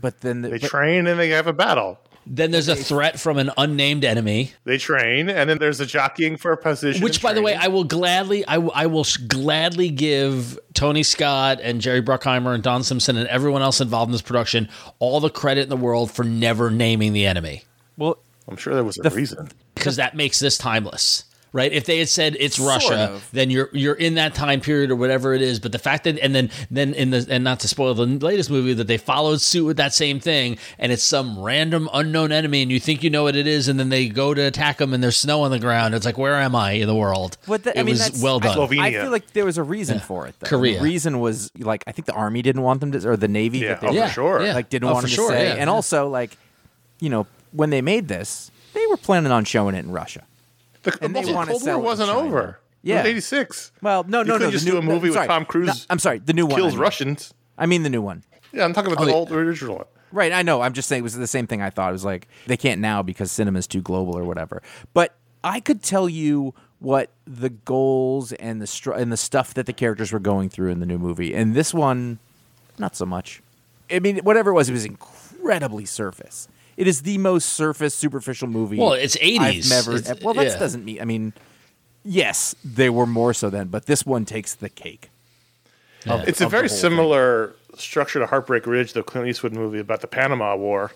[0.00, 1.98] but then the, They but- train and they have a battle.
[2.26, 4.52] then there's a threat from an unnamed enemy.
[4.64, 7.02] They train, and then there's a jockeying for a position.
[7.02, 7.54] Which, in by the way.
[7.54, 12.82] I will gladly, I, will- sh- gladly give Tony Scott and Jerry Bruckheimer and Don
[12.82, 14.68] Simpson and everyone else involved in this production
[15.00, 17.62] all the credit in the world for never naming the enemy
[17.96, 19.50] well, I'm sure there was a reason.
[19.74, 21.24] because that makes this timeless.
[21.54, 21.72] Right?
[21.72, 23.28] If they had said it's Sort Russia, of.
[23.30, 25.60] then you're you're in that time period or whatever it is.
[25.60, 28.50] But the fact that and then then in the and not to spoil the latest
[28.50, 32.62] movie that they followed suit with that same thing and it's some random unknown enemy
[32.62, 34.92] and you think you know what it is and then they go to attack them
[34.92, 35.94] and there's snow on the ground.
[35.94, 37.36] It's like where am I in the world?
[37.46, 38.58] But the, it I mean, was that's, well done.
[38.58, 38.80] I, Slovenia.
[38.80, 40.34] I feel like there was a reason for it.
[40.40, 40.48] Though.
[40.48, 40.78] Korea.
[40.78, 43.58] The reason was like I think the army didn't want them to, or the navy.
[43.58, 44.52] Yeah, that they oh, Yeah, for sure.
[44.52, 45.44] like didn't Oh, want for them sure, to say.
[45.46, 45.72] yeah, and yeah.
[45.72, 46.36] also like,
[46.98, 50.24] you know, when they made this, they were planning on showing it in Russia.
[50.84, 52.58] The, And they the Cold sell War wasn't over.
[52.82, 52.98] Yeah.
[53.02, 53.72] was '86.
[53.82, 54.38] Well, no, You no, no.
[54.38, 56.46] couldn't the just new- do a movie with Tom Cruise no, I'm sorry, the new
[56.46, 56.56] one.
[56.56, 56.80] kills I mean.
[56.82, 57.34] Russians.
[57.58, 58.22] I mean the new one.
[58.52, 59.86] Yeah, I'm talking about Oh, the the- old original one.
[60.12, 60.60] Right, I know.
[60.60, 61.88] I'm just saying it was the same thing I thought.
[61.88, 64.62] It was like they can't now because cinema's too global or whatever.
[64.92, 69.66] But I could tell you what the goals and the str- and the stuff that
[69.66, 71.34] the characters were going through in the new movie.
[71.34, 72.18] And this one,
[72.78, 73.42] not so much.
[73.90, 76.48] I mean, whatever it was, it was incredibly surface.
[76.76, 78.78] It is the most surface, superficial movie.
[78.78, 79.38] Well, it's 80s.
[79.40, 79.96] I've never.
[79.98, 80.58] It's- well, that yeah.
[80.58, 81.00] doesn't mean.
[81.00, 81.32] I mean,
[82.04, 85.10] yes, they were more so then, but this one takes the cake.
[86.06, 86.78] of- It's a of the very whole thing.
[86.80, 90.92] similar structure to Heartbreak Ridge, the Clint Eastwood movie about the Panama War,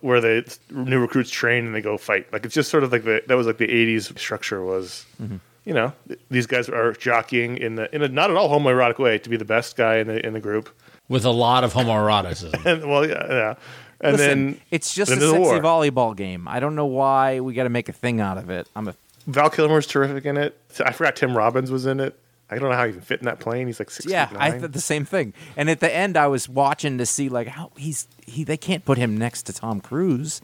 [0.00, 2.32] where the new recruits train and they go fight.
[2.32, 5.04] Like it's just sort of like the that was like the '80s structure was.
[5.22, 5.36] Mm-hmm.
[5.64, 5.92] You know,
[6.30, 9.36] these guys are jockeying in the in a not at all homoerotic way to be
[9.36, 10.70] the best guy in the in the group.
[11.10, 12.54] with a lot of homoeroticism.
[12.64, 13.54] And well, yeah, yeah.
[14.00, 15.60] And Listen, then it's just a then there's sexy war.
[15.60, 16.46] volleyball game.
[16.46, 18.68] I don't know why we got to make a thing out of it.
[18.76, 18.94] I'm a
[19.26, 20.58] Val Kilmer's terrific in it.
[20.84, 22.18] I forgot Tim Robbins was in it.
[22.50, 23.66] I don't know how he can fit in that plane.
[23.66, 24.26] He's like six yeah.
[24.26, 24.60] feet I nine.
[24.60, 25.34] thought the same thing.
[25.56, 28.44] And at the end, I was watching to see like how he's he.
[28.44, 30.40] They can't put him next to Tom Cruise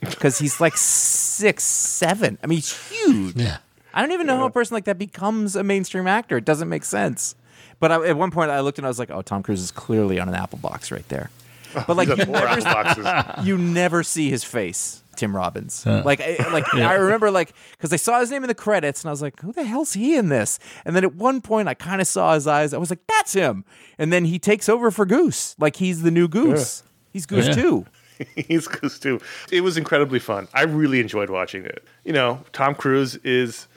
[0.00, 2.38] because he's like six seven.
[2.44, 3.36] I mean, he's huge.
[3.36, 3.58] yeah.
[3.92, 6.36] I don't even know how a person like that becomes a mainstream actor.
[6.36, 7.34] It doesn't make sense.
[7.80, 9.70] But I, at one point, I looked and I was like, "Oh, Tom Cruise is
[9.72, 11.30] clearly on an Apple box right there."
[11.86, 13.06] But like, you never, boxes.
[13.46, 15.84] you never see his face, Tim Robbins.
[15.86, 19.08] Like, I, like I remember, like, because I saw his name in the credits, and
[19.08, 21.74] I was like, "Who the hell's he in this?" And then at one point, I
[21.74, 22.72] kind of saw his eyes.
[22.74, 23.64] I was like, "That's him."
[23.98, 26.82] And then he takes over for Goose, like he's the new Goose.
[27.12, 27.54] He's Goose Yeah.
[27.54, 27.86] too.
[28.34, 29.20] He's Goose too.
[29.52, 30.48] It was incredibly fun.
[30.52, 31.84] I really enjoyed watching it.
[32.04, 33.68] You know, Tom Cruise is.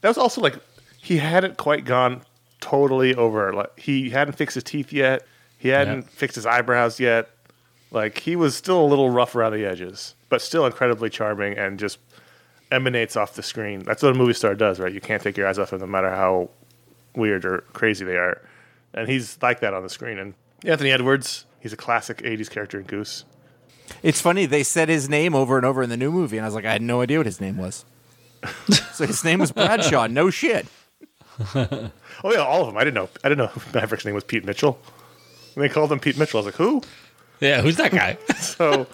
[0.00, 0.54] That was also like
[0.96, 2.22] he hadn't quite gone
[2.60, 3.52] totally over.
[3.52, 5.26] Like he hadn't fixed his teeth yet.
[5.58, 6.08] He hadn't Yeah.
[6.12, 7.28] fixed his eyebrows yet.
[7.90, 11.78] Like he was still a little rough around the edges, but still incredibly charming and
[11.78, 11.98] just
[12.70, 13.80] emanates off the screen.
[13.80, 14.92] That's what a movie star does, right?
[14.92, 16.50] You can't take your eyes off them, no matter how
[17.16, 18.40] weird or crazy they are.
[18.94, 20.18] And he's like that on the screen.
[20.18, 23.24] And Anthony Edwards, he's a classic '80s character in Goose.
[24.02, 26.48] It's funny they said his name over and over in the new movie, and I
[26.48, 27.84] was like, I had no idea what his name was.
[28.92, 30.06] so his name was Bradshaw.
[30.06, 30.66] No shit.
[32.22, 32.76] Oh yeah, all of them.
[32.76, 33.08] I didn't know.
[33.24, 34.78] I didn't know Maverick's name was Pete Mitchell.
[35.54, 36.82] When they called him Pete Mitchell, I was like, who?
[37.40, 38.16] Yeah, who's that guy?
[38.40, 38.86] So,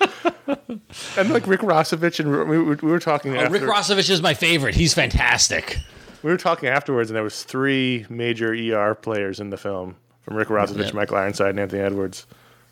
[1.16, 3.36] and like Rick Rossovich, and we, we, we were talking.
[3.36, 4.74] Oh, after, Rick Rossovich is my favorite.
[4.74, 5.78] He's fantastic.
[6.22, 10.36] We were talking afterwards, and there was three major ER players in the film from
[10.36, 10.92] Rick Rossovich, Yeah.
[10.94, 12.26] Michael Ironside, and Anthony Edwards.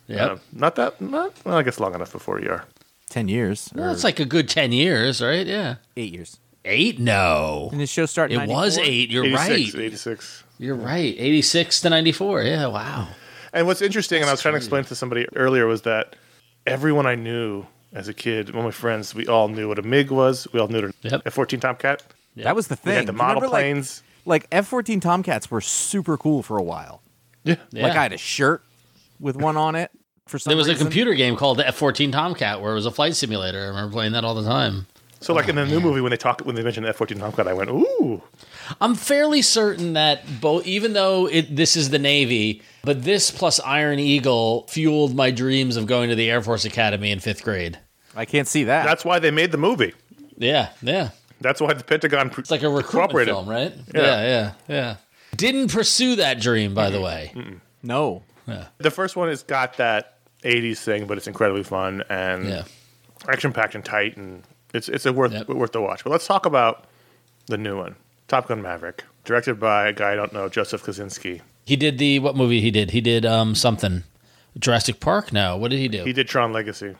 [0.07, 1.01] Yeah, Um, not that.
[1.01, 1.57] Not well.
[1.57, 2.63] I guess long enough before ER.
[3.09, 3.69] Ten years.
[3.75, 5.45] well, it's like a good ten years, right?
[5.47, 6.37] Yeah, eight years.
[6.63, 6.99] eight.
[6.99, 8.35] No, And the show started.
[8.35, 9.09] in it was eight.
[9.09, 9.83] You're 86, right.
[9.83, 10.43] 86.
[10.59, 11.15] You're right.
[11.17, 12.41] Eighty six to ninety four.
[12.43, 12.67] Yeah.
[12.67, 13.07] Wow.
[13.55, 16.15] And what's interesting, and I was trying to explain to somebody earlier, was that
[16.67, 19.81] everyone I knew as a kid, one of my friends, we all knew what a
[19.81, 20.47] MiG was.
[20.51, 21.21] We all knew what Yep.
[21.23, 22.03] a F-14 Tomcat.
[22.35, 22.95] That was the We thing.
[22.95, 24.03] had the You model remember, like- planes.
[24.27, 27.01] Like F fourteen Tomcats were super cool for a while.
[27.43, 27.55] yeah.
[27.71, 27.83] Yeah.
[27.83, 28.63] Like I had a shirt
[29.19, 29.91] with one on it
[30.27, 32.87] for some there was a computer game called the F fourteen Tomcat where it was
[32.87, 33.63] a flight simulator.
[33.63, 34.87] I remember playing that all the time.
[35.25, 37.17] So like in the new movie when they talk when they mentioned the F fourteen
[37.17, 38.21] Tomcat, I went, ooh.
[38.79, 43.59] I'm fairly certain that both, even though it, this is the Navy, but this plus
[43.61, 47.79] Iron Eagle fueled my dreams of going to the Air Force Academy in fifth grade.
[48.15, 48.85] I can't see that.
[48.85, 49.93] That's why they made the movie.
[50.37, 51.09] Yeah, yeah.
[51.41, 53.33] That's why the Pentagon It's like a recruitment cooperated.
[53.33, 53.73] film, right?
[53.95, 54.01] Yeah.
[54.01, 54.95] Yeah, yeah, yeah.
[55.35, 57.33] Didn't pursue that dream, by the way.
[57.81, 58.21] No.
[58.77, 62.63] The first one has got that '80s thing, but it's incredibly fun and Yeah.
[63.27, 64.43] action packed and tight, and
[64.75, 65.47] it's it's a worth Yep.
[65.49, 66.03] worth the watch.
[66.03, 66.85] But let's talk about
[67.47, 67.95] the new one,
[68.27, 71.41] Top Gun Maverick, directed by a guy I don't know, Joseph Kosinski.
[71.65, 72.91] He did the what movie he did?
[72.91, 74.03] He did um something.
[74.59, 75.33] Jurassic Park?
[75.33, 75.57] No.
[75.57, 76.03] What did he do?
[76.05, 76.95] He did Tron Legacy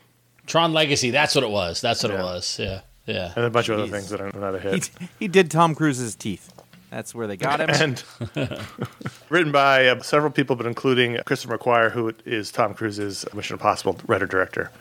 [0.48, 1.10] Tron Legacy.
[1.12, 1.82] That's what it was.
[1.82, 2.60] That's what it was.
[2.60, 2.82] Yeah.
[3.06, 3.34] Yeah.
[3.36, 4.90] and a bunch of other things that are not a He, hit.
[5.20, 6.52] he did Tom Cruise's teeth.
[6.90, 7.70] That's where they got him.
[8.36, 8.60] and
[9.30, 14.00] written by uh, several people, but including Christopher McQuarrie, who is Tom Cruise's Mission Impossible
[14.08, 14.72] writer director.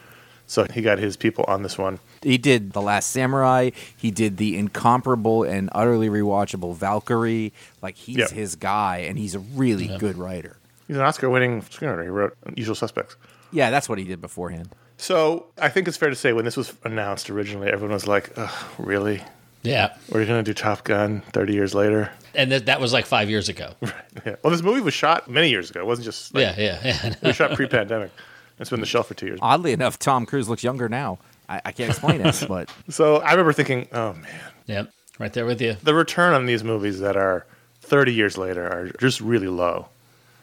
[0.47, 1.99] So he got his people on this one.
[2.23, 3.71] He did The Last Samurai.
[3.97, 7.53] He did the incomparable and utterly rewatchable Valkyrie.
[7.83, 8.31] Like he's Yep.
[8.31, 10.57] his guy, and he's a really good writer.
[10.87, 12.03] He's an Oscar-winning screenwriter.
[12.03, 13.17] He wrote Usual Suspects.
[13.53, 14.69] Yeah, that's what he did beforehand.
[14.99, 18.31] So I think it's fair to say when this was announced originally, everyone was like,
[18.37, 19.23] Ugh, "Really?
[19.63, 19.97] Yeah.
[20.11, 23.31] We're going to do Top Gun 30 years later?" And that, that was like five
[23.31, 23.73] years ago.
[24.25, 24.37] Yeah.
[24.43, 25.81] Well, this movie was shot many years ago.
[25.81, 27.07] It wasn't just like, Yeah, yeah, yeah.
[27.21, 28.11] it was shot pre-pandemic.
[28.59, 29.39] It's been on the shelf for two years.
[29.43, 31.19] Oddly enough, Tom Cruise looks younger now.
[31.49, 34.27] I, I can't explain it, but So I remember thinking, "Oh man,
[34.67, 34.91] Yep.
[35.19, 35.77] Right there with you.
[35.83, 37.47] the return on these movies that are
[37.83, 39.89] 30 years later are just really low."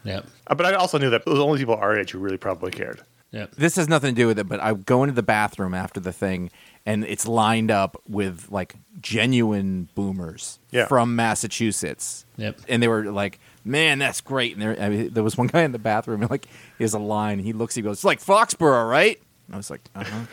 [0.03, 0.25] Yep.
[0.47, 2.71] Uh, But I also knew that it was only people our age who really probably
[2.71, 3.01] cared.
[3.31, 3.51] Yep.
[3.55, 4.49] this has nothing to do with it.
[4.49, 6.51] But I go into the bathroom after the thing,
[6.85, 10.85] and it's lined up with like genuine boomers Yeah.
[10.87, 12.25] from Massachusetts.
[12.37, 12.59] Yep.
[12.67, 15.63] and they were like, "Man, that's great." And there, I mean, there was one guy
[15.63, 16.45] in the bathroom, and like,
[16.77, 17.39] he has a line.
[17.39, 20.25] He looks, he goes, "It's like Foxborough, right?" And I was like, "Uh huh."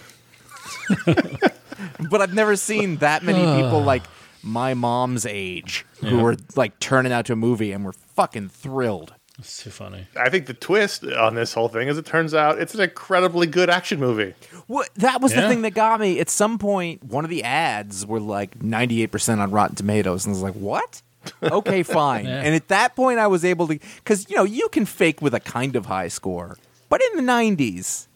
[2.11, 4.03] but I've never seen that many people like
[4.43, 9.15] my mom's age who were like turning out to a movie and were fucking thrilled.
[9.39, 10.09] It's too funny.
[10.17, 13.47] I think the twist on this whole thing is it turns out it's an incredibly
[13.47, 14.35] good action movie.
[14.67, 16.19] What that was the thing that got me.
[16.19, 20.35] At some point, one of the ads were like 98% on Rotten Tomatoes, and I
[20.35, 21.03] was like, "What?"
[21.43, 22.25] Okay, fine.
[22.25, 22.43] Yeah.
[22.43, 25.35] And at that point, I was able to because you know you can fake with
[25.35, 26.57] a kind of high score,
[26.89, 28.07] but in the 90s,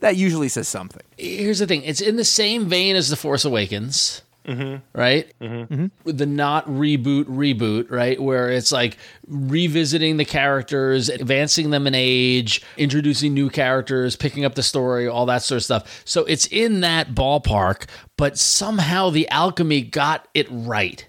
[0.00, 1.02] that usually says something.
[1.16, 4.22] Here's the thing it's in the same vein as The Force Awakens.
[4.48, 5.32] Right?
[5.40, 5.86] Mm-hmm.
[6.04, 8.20] With the not reboot, reboot, right?
[8.20, 8.96] Where it's like
[9.26, 15.26] revisiting the characters, advancing them in age, introducing new characters, picking up the story, all
[15.26, 16.02] that sort of stuff.
[16.04, 17.86] So it's in that ballpark,
[18.16, 21.08] but somehow the alchemy got it right.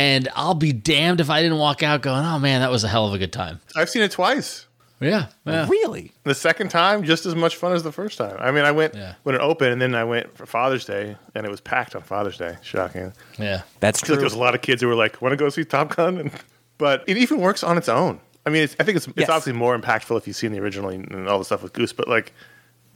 [0.00, 2.88] And I'll be damned if I didn't walk out going, oh man, that was a
[2.88, 3.60] hell of a good time.
[3.76, 4.66] I've seen it twice.
[5.00, 5.26] Yeah.
[5.46, 5.66] yeah.
[5.68, 6.12] Really?
[6.24, 8.36] The second time, just as much fun as the first time.
[8.38, 9.14] I mean, I went Yeah.
[9.22, 12.02] when it opened, and then I went for Father's Day, and it was packed on
[12.02, 12.56] Father's Day.
[12.62, 13.12] Shocking.
[13.38, 13.62] Yeah.
[13.80, 14.16] That's I feel like true.
[14.16, 16.18] there was a lot of kids who were like, "Want to go see Top Gun?"
[16.18, 16.30] And,
[16.78, 18.20] but it even works on its own.
[18.46, 19.28] I mean, it's, I think it's, it's Yes.
[19.30, 21.92] obviously more impactful if you've seen the original and all the stuff with Goose.
[21.94, 22.32] But like,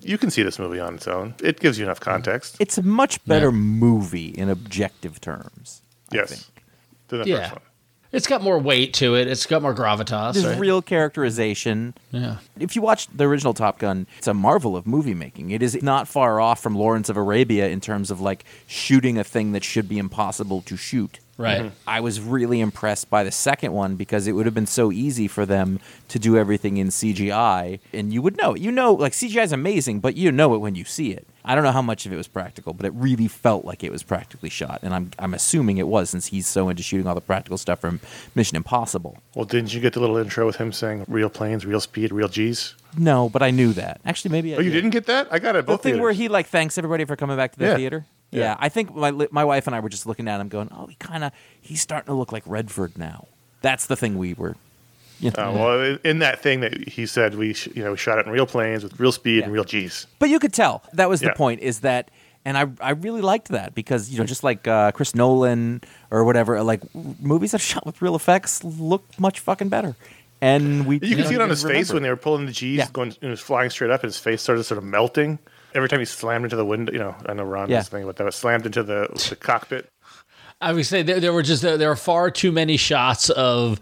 [0.00, 1.34] you can see this movie on its own.
[1.42, 2.56] It gives you enough context.
[2.60, 3.52] It's a much better Yeah.
[3.52, 5.80] movie in objective terms.
[6.12, 6.42] I yes, think.
[7.18, 7.40] Than the Yeah.
[7.42, 7.62] first one.
[8.12, 9.26] It's got more weight to it.
[9.26, 10.34] It's got more gravitas.
[10.34, 10.58] There's right?
[10.58, 11.94] real characterization.
[12.12, 12.36] Yeah.
[12.60, 15.50] If you watch the original Top Gun, it's a marvel of movie making.
[15.50, 19.24] It is not far off from Lawrence of Arabia in terms of like shooting a
[19.24, 21.18] thing that should be impossible to shoot.
[21.36, 21.62] Right.
[21.62, 21.74] Mm-hmm.
[21.88, 25.26] I was really impressed by the second one because it would have been so easy
[25.26, 28.54] for them to do everything in CGI and you would know.
[28.54, 31.26] You know, like CGI is amazing, but you know it when you see it.
[31.44, 33.92] I don't know how much of it was practical, but it really felt like it
[33.92, 34.78] was practically shot.
[34.82, 37.80] And I'm, I'm assuming it was since he's so into shooting all the practical stuff
[37.80, 38.00] from
[38.34, 39.18] Mission Impossible.
[39.34, 42.28] Well, didn't you get the little intro with him saying "real planes, real speed, real
[42.28, 42.74] G's"?
[42.96, 44.00] No, but I knew that.
[44.06, 44.76] Actually, maybe I Oh, you did.
[44.76, 45.28] didn't get that?
[45.30, 45.58] I got it.
[45.60, 47.76] at The Both thing where he like thanks everybody for coming back to the Yeah.
[47.76, 48.06] theater.
[48.34, 48.40] Yeah.
[48.42, 48.56] Yeah.
[48.58, 50.96] I think my my wife and I were just looking at him, going, "Oh, he
[50.96, 53.28] kind of he's starting to look like Redford now."
[53.62, 54.56] That's the thing we were.
[55.20, 55.44] You know.
[55.44, 58.26] Oh, well, in that thing that he said, we sh- you know we shot it
[58.26, 59.44] in real planes with real speed Yeah.
[59.44, 60.06] and real G's.
[60.18, 61.28] But you could tell that was Yeah.
[61.30, 61.60] the point.
[61.60, 62.10] Is that,
[62.44, 66.24] and I I really liked that because you know just like uh, Chris Nolan or
[66.24, 69.94] whatever, like movies that shot with real effects look much fucking better.
[70.40, 72.52] And we You can know, see it on his face when they were pulling the
[72.52, 72.88] G's, Yeah.
[72.92, 75.38] going, it was flying straight up, and his face started sort of melting.
[75.74, 77.78] Every time he slammed into the window, you know, I know Ron Yeah.
[77.78, 79.88] was thinking about that, but slammed into the, the cockpit.
[80.60, 83.80] I would say there, there were just there, there were far too many shots of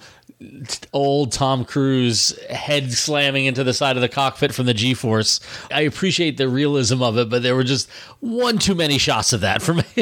[0.93, 5.39] old Tom Cruise head slamming into the side of the cockpit from the G-force.
[5.71, 7.89] I appreciate the realism of it, but there were just
[8.21, 9.85] one too many shots of that for me.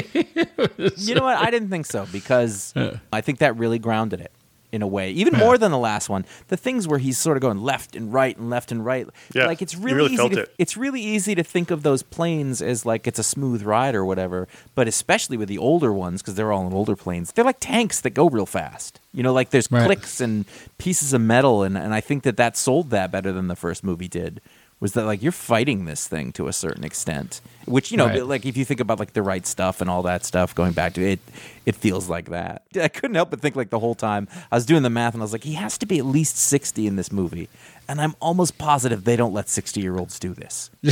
[0.97, 1.37] You know what?
[1.39, 2.73] I didn't think so because
[3.13, 4.31] I think that really grounded it
[4.73, 6.25] in a way, even more than the last one.
[6.49, 9.47] The things where he's sort of going left and right and left and right, Yeah,
[9.47, 10.29] like it's really, really easy.
[10.37, 10.55] To, it.
[10.59, 14.05] It's really easy to think of those planes as like it's a smooth ride or
[14.05, 17.59] whatever, but especially with the older ones because they're all in older planes, they're like
[17.61, 19.01] tanks that go real fast.
[19.13, 19.87] You know, like there's Right.
[19.87, 20.45] clicks and
[20.79, 23.83] pieces of metal, and and I think that that sold that better than the first
[23.83, 24.41] movie did.
[24.81, 28.25] Was that like you're fighting this thing to a certain extent, which you know, Right.
[28.27, 30.95] like if you think about like the right stuff and all that stuff, going back
[30.95, 31.21] to it,
[31.67, 32.63] it feels like that.
[32.81, 35.23] I couldn't help but think like the whole time I was doing the math and
[35.23, 37.49] I was like, he has to be at least sixty in this movie,
[37.89, 40.71] and I'm almost positive they don't let sixty year olds do this.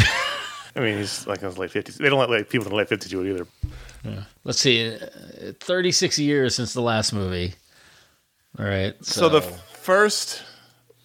[0.77, 1.97] I mean, he's like in his late fifties.
[1.97, 3.47] They don't let like, people in the late fifties do it either.
[4.45, 7.55] Let's see, uh, 36 years since the last movie.
[8.59, 8.95] All right.
[9.05, 10.43] So, So, the first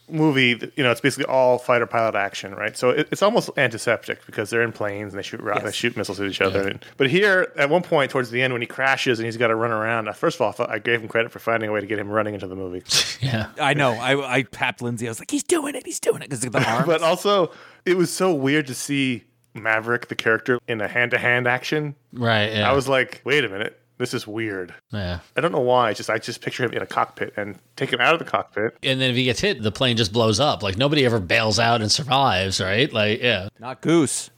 [0.10, 2.76] movie, you know, it's basically all fighter pilot action, right?
[2.78, 5.76] So it, it's almost antiseptic because they're in planes and they shoot ro- they Yes.
[5.76, 6.68] shoot missiles at each other.
[6.68, 9.48] And, but here, at one point towards the end, when he crashes and he's got
[9.48, 11.74] to run around, uh, first of all, I, I gave him credit for finding a
[11.74, 12.84] way to get him running into the movie.
[13.22, 13.50] yeah.
[13.60, 13.94] I know.
[13.94, 15.08] I I tapped Lindsay.
[15.08, 15.86] I was like, he's doing it.
[15.86, 16.86] He's doing it because of the arms.
[16.86, 17.52] but also,
[17.86, 19.24] it was so weird to see
[19.54, 21.96] Maverick, the character, in a hand to hand action.
[22.12, 22.52] Right.
[22.54, 22.70] Yeah.
[22.70, 23.80] I was like, wait a minute.
[23.98, 24.74] This is weird.
[24.92, 25.20] yeah.
[25.38, 25.92] I don't know why.
[25.92, 28.26] It's just I just picture him in a cockpit and take him out of the
[28.26, 28.76] cockpit.
[28.84, 30.64] And then if he gets hit, the plane just blows up.
[30.64, 32.92] Like nobody ever bails out and survives, right?
[32.92, 33.50] Like, yeah.
[33.60, 34.30] not Goose.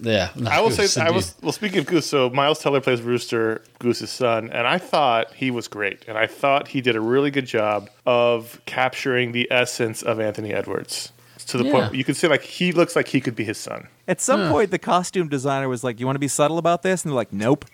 [0.00, 0.30] Yeah.
[0.48, 1.50] I will say, Goose, I was well.
[1.52, 5.66] Speaking of Goose, so Miles Teller plays Rooster, Goose's son, and I thought he was
[5.66, 10.20] great, and I thought he did a really good job of capturing the essence of
[10.20, 11.12] Anthony Edwards
[11.48, 11.72] to the Yeah.
[11.72, 13.88] point you could say like he looks like he could be his son.
[14.06, 17.02] At some point, the costume designer was like, "You want to be subtle about this?"
[17.02, 17.64] And they're like, "Nope."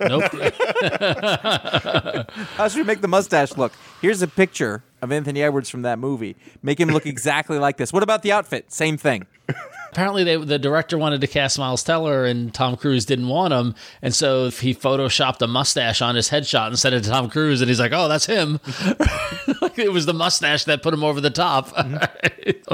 [0.00, 0.24] Nope.
[2.56, 3.72] How should we make the mustache look?
[4.00, 6.36] Here's a picture of Anthony Edwards from that movie.
[6.62, 7.92] Make him look exactly like this.
[7.92, 8.72] What about the outfit?
[8.72, 9.26] Same thing.
[9.94, 13.76] Apparently, they, the director wanted to cast Miles Teller, and Tom Cruise didn't want him,
[14.02, 17.60] and so he photoshopped a mustache on his headshot and sent it to Tom Cruise,
[17.60, 18.58] and he's like, "Oh, that's him."
[19.62, 21.72] like it was the mustache that put him over the top.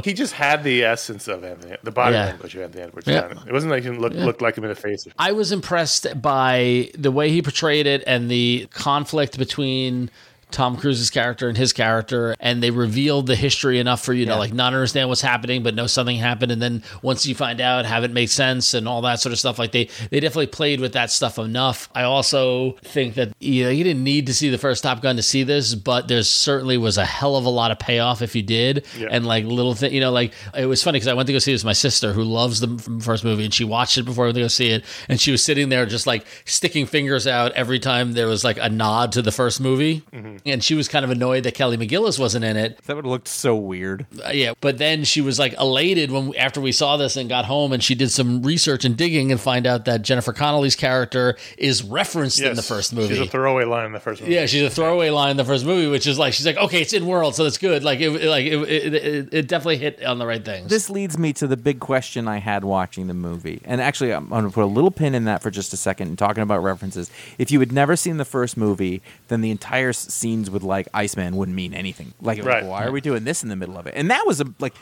[0.02, 2.26] He just had the essence of Anthony, the body Yeah.
[2.26, 3.06] language of Anthony Edwards.
[3.06, 3.32] Yeah.
[3.46, 5.06] It wasn't like he looked looked like him in the face.
[5.18, 10.10] I was impressed by the way he portrayed it and the conflict between
[10.51, 14.36] Tom Cruise's character and his character, and they revealed the history enough for you to
[14.36, 17.84] like not understand what's happening, but know something happened, and then once you find out,
[17.86, 19.59] have it make sense and all that sort of stuff.
[19.59, 21.88] Like they they definitely played with that stuff enough.
[21.94, 25.16] I also think that you know you didn't need to see the first Top Gun
[25.16, 28.34] to see this, but there certainly was a hell of a lot of payoff if
[28.34, 29.09] you did, Yeah.
[29.11, 31.38] and like little thing, you know, like it was funny because I went to go
[31.38, 34.24] see this with my sister who loves the first movie, and she watched it before
[34.24, 37.26] I went to go see it, and she was sitting there just like sticking fingers
[37.26, 40.36] out every time there was like a nod to the first movie, mm-hmm.
[40.47, 42.78] And she was kind of annoyed that Kelly McGillis wasn't in it.
[42.86, 44.07] That would have looked so weird.
[44.24, 47.45] Uh, yeah, but then she was like elated when after we saw this and got
[47.45, 51.36] home, and she did some research and digging and find out that Jennifer Connelly's character
[51.59, 53.14] is referenced in the first movie.
[53.14, 54.34] She's a throwaway line in the first movie.
[54.34, 56.80] Yeah, she's a throwaway line in the first movie, which is like she's like, okay,
[56.82, 57.84] it's in world, so that's good.
[57.84, 60.70] Like, it, like it, it, it, it definitely hit on the right things.
[60.70, 63.61] This leads me to the big question I had watching the movie.
[63.64, 66.09] And actually, I'm going to put a little pin in that for just a second
[66.09, 67.11] and talking about references.
[67.38, 70.88] If you had never seen the first movie, then the entire s- scenes with like
[70.94, 72.14] Iceman wouldn't mean anything.
[72.20, 72.64] Like, it was Right.
[72.64, 73.94] why are we doing this in the middle of it?
[73.96, 74.74] And that was a, like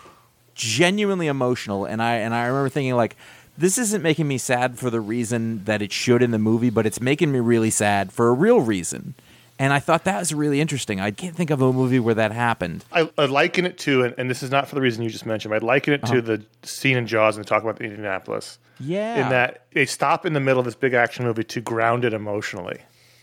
[0.55, 1.84] genuinely emotional.
[1.86, 3.16] And I and I remember thinking like.
[3.61, 6.86] This isn't making me sad for the reason that it should in the movie, but
[6.86, 9.14] it's making me really sad for a real reason.
[9.59, 11.01] And I thought that was really interesting.
[11.01, 12.84] I can't think of a movie where that happened.
[12.92, 15.26] I, I liken it to, and, and this is not for the reason you just
[15.26, 16.14] mentioned, but I liken it Uh-huh.
[16.14, 18.61] to the scene in Jaws and talk about the Indianapolis.
[18.78, 19.24] Yeah.
[19.24, 22.12] In that they stop in the middle of this big action movie to ground it
[22.12, 22.78] emotionally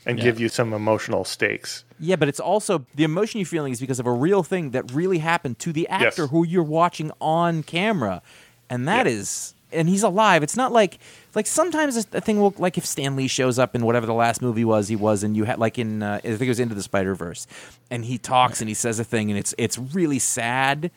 [0.06, 1.85] and give you some emotional stakes.
[2.00, 4.92] Yeah, but it's also the emotion you're feeling is because of a real thing that
[4.92, 6.30] really happened to the actor Yes.
[6.32, 8.22] who you're watching on camera,
[8.70, 9.14] and that Yeah.
[9.14, 10.44] is, and he's alive.
[10.44, 11.00] It's not like
[11.36, 14.42] like sometimes a thing will like if Stan Lee shows up in whatever the last
[14.42, 16.76] movie was he was, and you had like in uh, I think it was Into
[16.76, 17.48] the Spider Verse,
[17.90, 20.92] and he talks and he says a thing, and it's it's really sad,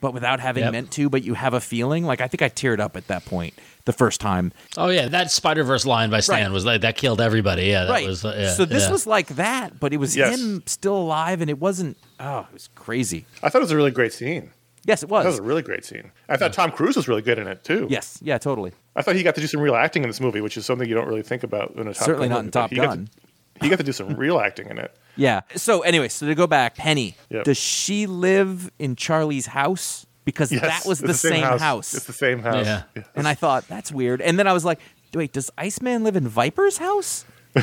[0.00, 0.72] but without having Yep.
[0.72, 2.04] meant to, but you have a feeling.
[2.04, 4.52] Like I think I teared up at that point the first time.
[4.76, 6.52] oh yeah, that Spider Verse line by Stan Right.
[6.52, 7.64] was like that killed everybody.
[7.66, 8.06] Yeah, that right.
[8.06, 8.24] was.
[8.24, 8.90] Uh, yeah, so this yeah.
[8.92, 10.38] was like that, but it was Yes.
[10.38, 11.96] him still alive, and it wasn't.
[12.18, 13.26] Oh, it was crazy.
[13.42, 14.50] I thought it was a really great scene.
[14.86, 15.38] Yes, it That was was.
[15.38, 16.10] a really great scene.
[16.28, 17.86] I thought Tom Cruise was really good in it too.
[17.90, 18.72] yes, yeah, totally.
[18.96, 20.88] I thought he got to do some real acting in this movie, which is something
[20.88, 22.76] you don't really think about in a Top Certainly Gun not in Top but he
[22.76, 23.06] got Gun.
[23.06, 23.20] to-
[23.62, 24.96] he got to do some real acting in it.
[25.20, 25.40] Yeah.
[25.56, 27.44] So anyway, so to go back, Penny, Yep.
[27.44, 30.06] does she live in Charlie's house?
[30.24, 31.60] Because Yes, that was it's the, same house.
[31.60, 31.94] house.
[31.94, 32.64] It's the same house.
[32.66, 32.82] Yeah.
[32.96, 33.02] Yeah.
[33.16, 34.20] and I thought that's weird.
[34.20, 34.78] And then I was like,
[35.14, 37.24] wait, does Iceman live in Viper's house?
[37.56, 37.60] I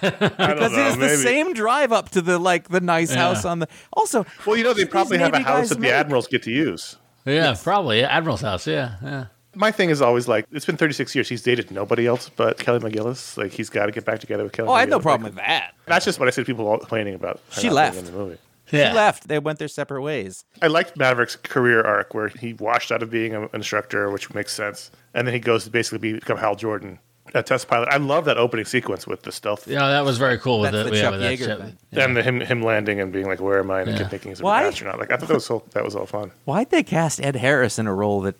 [0.00, 1.16] don't Because know, it is the maybe.
[1.16, 3.18] same drive up to the like the nice Yeah.
[3.18, 3.68] house on the.
[3.92, 5.92] Also, Well, you know, they these probably have a Navy house guys that the make-
[5.92, 6.96] admirals get to use.
[7.24, 8.66] Yeah, probably Admiral's house.
[8.66, 9.24] Yeah, yeah.
[9.54, 11.28] My thing is always like, it's been 36 years.
[11.28, 13.36] He's dated nobody else but Kelly McGillis.
[13.36, 14.68] Like, he's got to get back together with Kelly.
[14.68, 15.74] Oh, I had no problem Like, with that.
[15.86, 16.46] That's just what I said.
[16.46, 17.40] People all complaining about.
[17.50, 17.98] She left.
[17.98, 18.38] in the movie.
[18.70, 18.90] yeah.
[18.90, 19.28] She left.
[19.28, 20.44] They went their separate ways.
[20.62, 24.52] I liked Maverick's career arc where he washed out of being an instructor, which makes
[24.54, 26.98] sense, and then he goes to basically become Hal Jordan,
[27.34, 27.88] a test pilot.
[27.90, 30.86] I love that opening sequence with the stealth Yeah, that was very cool with That's
[30.88, 30.90] it.
[30.92, 31.60] the yeah, Chuck with that Yeager ship.
[31.60, 31.76] thing.
[31.92, 33.98] and the, him him landing and being like, "Where am I?" and the Yeah.
[33.98, 34.98] kid thinking he's an astronaut.
[34.98, 36.30] Like I thought that was so, that was all fun.
[36.46, 38.34] Why'd they cast Ed Harris in a role that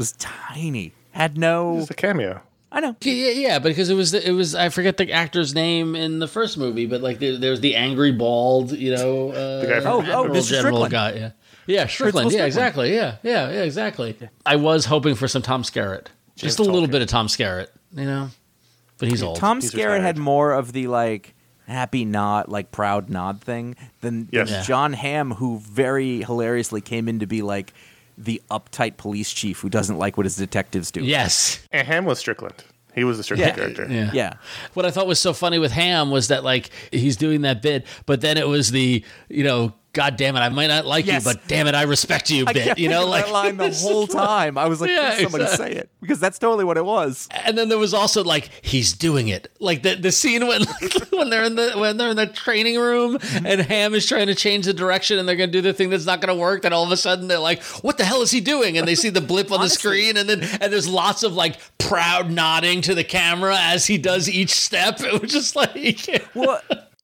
[0.00, 0.92] was tiny.
[1.12, 1.78] Had no.
[1.78, 2.40] It's a cameo.
[2.72, 2.94] I know.
[3.02, 6.28] Yeah, yeah, yeah, because it was it was I forget the actor's name in the
[6.28, 9.96] first movie, but like there, there's the angry bald, you know, uh, guy from- Oh,
[9.98, 10.48] oh, Admiral Mr.
[10.50, 10.92] General Strickland.
[10.92, 11.10] guy.
[11.14, 11.30] Yeah,
[11.66, 11.88] yeah, Strickland.
[11.88, 12.32] Strickland.
[12.32, 12.94] Yeah, exactly.
[12.94, 14.16] Yeah, yeah, yeah, exactly.
[14.46, 16.90] I was hoping for some Tom Skerritt, just a little Tolkien.
[16.92, 18.30] bit of Tom Skerritt, you know,
[18.98, 19.36] but he's old.
[19.36, 20.02] Tom He's Skerritt retired.
[20.02, 21.34] had more of the like
[21.66, 24.48] happy nod, like proud nod thing than, Yes.
[24.48, 24.62] than Yeah.
[24.62, 27.72] John Hamm, who very hilariously came in to be like
[28.24, 31.02] the uptight police chief who doesn't like what his detectives do.
[31.04, 32.62] yes, And Hamm was Strickland.
[32.94, 33.54] He was the Strickland Yeah.
[33.56, 33.86] character.
[33.88, 34.10] yeah.
[34.12, 34.32] Yeah.
[34.74, 37.86] What I thought was so funny with Hamm was that like he's doing that bit,
[38.04, 41.24] but then it was the you know, God damn it, I might not like Yes.
[41.24, 42.78] you, but damn it, I respect you bit.
[42.78, 44.56] You know, like that line the whole time.
[44.56, 45.72] I was like, Yeah, "Please somebody exactly.
[45.72, 47.28] say it," because that's totally what it was.
[47.44, 50.62] And then there was also like he's doing it, like the the scene when
[51.10, 53.46] when they're in the when they're in the training room mm-hmm.
[53.46, 56.06] and Hamm is trying to change the direction and they're gonna do the thing that's
[56.06, 56.62] not gonna work.
[56.62, 58.94] Then all of a sudden they're like, "What the hell is he doing?" And they
[58.94, 62.80] see the blip on the screen, and then and there's lots of like proud nodding
[62.82, 65.00] to the camera as he does each step.
[65.00, 65.76] It was just like,
[66.34, 66.60] Well,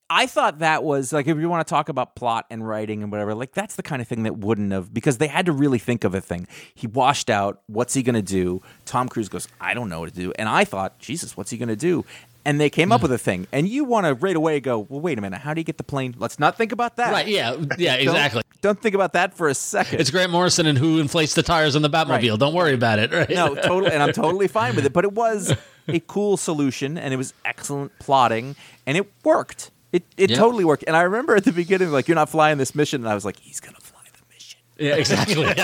[0.09, 3.11] I thought that was like if you want to talk about plot and writing and
[3.11, 5.79] whatever, like that's the kind of thing that wouldn't have because they had to really
[5.79, 6.47] think of a thing.
[6.75, 7.61] He washed out.
[7.67, 8.63] What's he going to do?
[8.85, 10.33] Tom Cruise goes, I don't know what to do.
[10.39, 12.05] And I thought, Jesus, what's he going to do?
[12.45, 13.49] And they came up with a thing.
[13.51, 15.41] And you want to right away go, well, wait a minute.
[15.41, 16.15] How do you get the plane?
[16.17, 17.11] Let's not think about that.
[17.11, 17.27] right?
[17.27, 18.43] Yeah, yeah, Don't- exactly.
[18.61, 20.01] Don't, think about that for a second.
[20.01, 22.31] It's Grant Morrison and who inflates the tires on the Batmobile.
[22.31, 22.39] Right.
[22.39, 23.13] Don't worry about it.
[23.13, 23.31] Right?
[23.31, 24.93] no, totally, and I'm totally fine with it.
[24.93, 25.55] But it was
[25.89, 29.71] a cool solution, and it was excellent plotting, and it worked.
[29.97, 30.37] It it Yeah.
[30.37, 30.85] totally worked.
[30.87, 33.25] And I remember at the beginning, like you're not flying this mission, and I was
[33.25, 34.61] like, he's gonna fly the mission.
[34.77, 35.45] Yeah, exactly.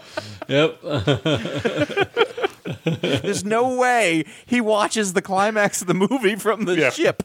[0.48, 0.80] yep.
[3.22, 6.90] There's no way he watches the climax of the movie from the Yeah.
[6.90, 7.22] ship.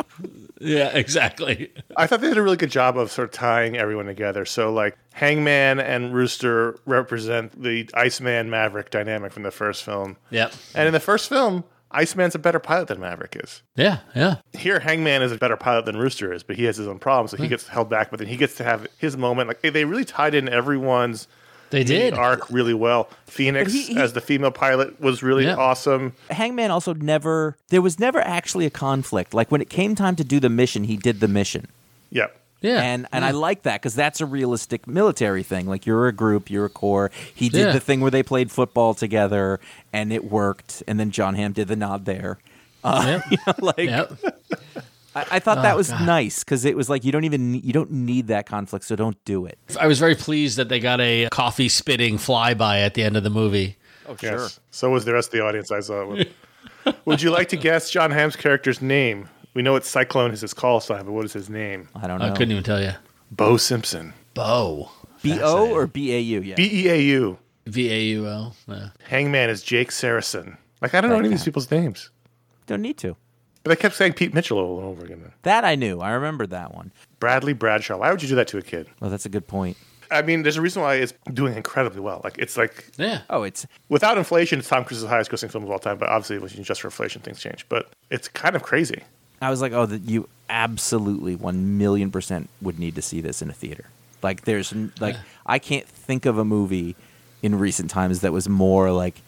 [0.59, 1.71] Yeah, exactly.
[1.97, 4.45] I thought they did a really good job of sort of tying everyone together.
[4.45, 10.15] So, like, Hangman and Rooster represent the Iceman Maverick dynamic from the first film.
[10.31, 10.53] Yep.
[10.73, 11.65] And in the first film,
[11.95, 13.61] Iceman's a better pilot than Maverick is.
[13.75, 14.35] Yeah, yeah.
[14.53, 17.31] Here, Hangman is a better pilot than Rooster is, but he has his own problems,
[17.31, 18.09] so he gets held back.
[18.11, 19.47] But then he gets to have his moment.
[19.47, 21.27] Like they really tied in everyone's
[21.69, 22.13] They did.
[22.13, 23.09] arc really well.
[23.25, 25.55] Phoenix he- he- as the female pilot was really Yeah.
[25.55, 26.13] awesome.
[26.29, 27.55] Hangman also never.
[27.69, 29.33] There was never actually a conflict.
[29.33, 31.67] Like when it came time to do the mission, he did the mission.
[32.11, 32.39] Yep.
[32.61, 32.81] Yeah.
[32.81, 35.67] And and I like that because that's a realistic military thing.
[35.67, 37.11] Like you're a group, you're a corps.
[37.33, 37.71] He did Yeah.
[37.73, 39.59] the thing where they played football together,
[39.93, 40.81] and it worked.
[40.87, 42.39] And then John Hamm did the nod there.
[42.83, 43.31] Uh, Yep.
[43.31, 44.13] you know, like Yep.
[45.15, 46.05] I, I thought that Oh, was God.
[46.05, 49.23] nice because it was like you don't even you don't need that conflict, so don't
[49.25, 49.57] do it.
[49.79, 53.23] I was very pleased that they got a coffee spitting flyby at the end of
[53.23, 53.77] the movie.
[54.07, 54.59] Oh Yes.
[54.71, 56.01] So was the rest of the audience I saw.
[56.03, 56.07] it
[56.85, 56.95] with.
[57.05, 59.27] Would you like to guess John Hamm's character's name?
[59.55, 61.89] We know what Cyclone is his call sign, but what is his name?
[61.95, 62.25] I don't know.
[62.25, 62.91] I couldn't even tell you.
[63.31, 64.13] Beau Simpson.
[64.35, 64.91] Bo.
[65.23, 66.41] B O or B A U?
[66.41, 66.55] Yeah.
[66.55, 67.39] B E A U.
[67.65, 68.55] V A U L.
[68.67, 68.89] Yeah.
[69.07, 70.57] Hangman is Jake Seresin.
[70.81, 72.11] Like I don't know any of these people's names,
[72.67, 73.15] don't need to.
[73.63, 75.31] but I kept saying Pete Mitchell over and over again.
[75.43, 75.99] That I knew.
[75.99, 76.91] I remembered that one.
[77.19, 77.97] Bradley Bradshaw.
[77.97, 78.87] Why would you do that to a kid?
[79.01, 79.77] Oh, that's a good point.
[80.11, 82.21] I mean, there's a reason why it's doing incredibly well.
[82.23, 83.21] Like it's like Yeah.
[83.31, 85.97] Oh, it's without inflation, it's Tom Cruise's highest grossing film of all time.
[85.97, 87.65] But obviously, when you adjust for inflation, things change.
[87.69, 89.01] But it's kind of crazy.
[89.41, 93.41] I was like, oh, that you absolutely one million percent would need to see this
[93.41, 93.85] in a theater.
[94.21, 95.15] Like, there's n- like,
[95.45, 96.95] I can't think of a movie
[97.43, 99.21] in recent times that was more like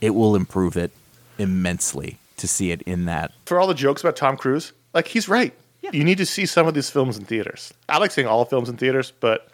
[0.00, 0.90] it will improve it
[1.38, 3.32] immensely to see it in that.
[3.46, 5.54] For all the jokes about Tom Cruise, like he's right.
[5.80, 7.74] You need to see some of these films in theaters.
[7.88, 9.48] I like seeing all films in theaters, but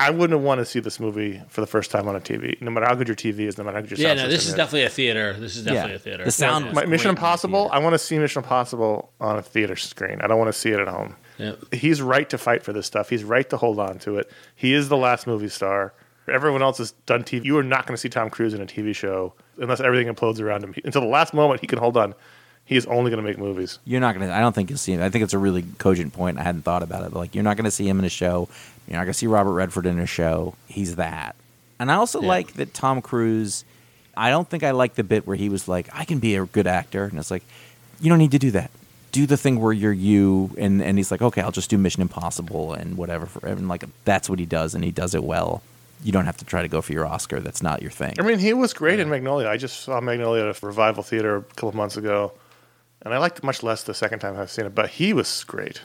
[0.00, 2.60] I wouldn't want to see this movie for the first time on a TV.
[2.60, 4.28] No matter how good your TV is, no matter how good your Yeah, sound no,
[4.28, 5.32] this system is definitely a theater.
[5.38, 5.96] This is definitely Yeah.
[5.96, 6.24] a theater.
[6.24, 6.72] The sound Yeah.
[6.72, 7.68] My, Mission Impossible.
[7.72, 10.20] I want to see Mission Impossible on a theater screen.
[10.22, 11.16] I don't want to see it at home.
[11.38, 11.52] Yeah.
[11.72, 13.10] He's right to fight for this stuff.
[13.10, 14.30] He's right to hold on to it.
[14.54, 15.92] He is the last movie star.
[16.32, 17.44] Everyone else has done TV.
[17.44, 20.40] You are not going to see Tom Cruise in a TV show unless everything implodes
[20.40, 20.74] around him.
[20.84, 22.14] Until the last moment, he can hold on.
[22.66, 23.78] He is only going to make movies.
[23.84, 24.32] You're not gonna.
[24.32, 25.00] I don't think you'll see him.
[25.00, 26.38] I think it's a really cogent point.
[26.38, 27.12] I hadn't thought about it.
[27.14, 28.48] Like, you're not gonna see him in a show.
[28.88, 30.54] You're not gonna see Robert Redford in a show.
[30.66, 31.36] He's that.
[31.78, 32.28] And I also Yeah.
[32.28, 33.64] like that Tom Cruise.
[34.16, 36.44] I don't think I like the bit where he was like, "I can be a
[36.44, 37.44] good actor," and it's like,
[38.00, 38.70] you don't need to do that.
[39.12, 42.02] Do the thing where you're you, and and he's like, "Okay, I'll just do Mission
[42.02, 45.62] Impossible and whatever." For and like that's what he does, and he does it well.
[46.02, 47.38] You don't have to try to go for your Oscar.
[47.40, 48.14] That's not your thing.
[48.18, 49.48] I mean, he was great in Magnolia.
[49.48, 52.32] I just saw Magnolia at a revival theater a couple months ago,
[53.06, 54.74] and I liked it much less the second time I've seen it.
[54.74, 55.80] But he was great.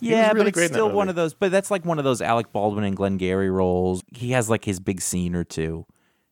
[0.00, 1.34] He was Yeah, really but it's still one of those.
[1.34, 4.02] But that's like one of those Alec Baldwin and Glenn Glengarry roles.
[4.14, 5.86] He has like his big scene or two,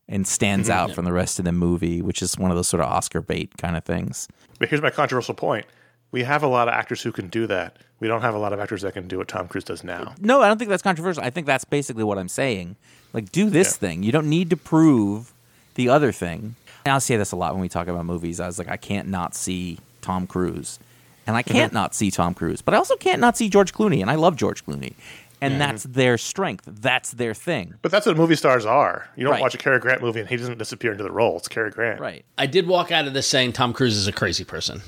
[0.09, 2.83] and stands out from the rest of the movie, which is one of those sort
[2.83, 4.29] of Oscar bait kind of things.
[4.59, 5.67] But here's my controversial point:
[6.13, 7.77] We have a lot of actors who can do that.
[7.99, 10.15] We don't have a lot of actors that can do what Tom Cruise does now.
[10.21, 11.23] No, I don't think that's controversial.
[11.23, 12.77] I think that's basically what I'm saying.
[13.15, 13.89] Like, do this Yeah.
[13.89, 14.03] thing.
[14.03, 15.33] You don't need to prove
[15.77, 16.57] the other thing.
[16.85, 18.39] And I'll say this a lot when we talk about movies.
[18.39, 20.79] I was like, I can't not see Tom Cruise,
[21.27, 21.53] and I mm-hmm.
[21.53, 24.15] can't not see Tom Cruise, but I also can't not see George Clooney, and I
[24.15, 24.95] love George Clooney,
[25.41, 26.65] and that's their strength.
[26.67, 27.75] That's their thing.
[27.83, 29.09] But that's what movie stars are.
[29.17, 29.41] You don't Right.
[29.43, 31.37] watch a Cary Grant movie and he doesn't disappear into the role.
[31.37, 32.01] It's Cary Grant.
[32.01, 32.25] Right.
[32.39, 34.81] I did walk out of this saying Tom Cruise is a crazy person.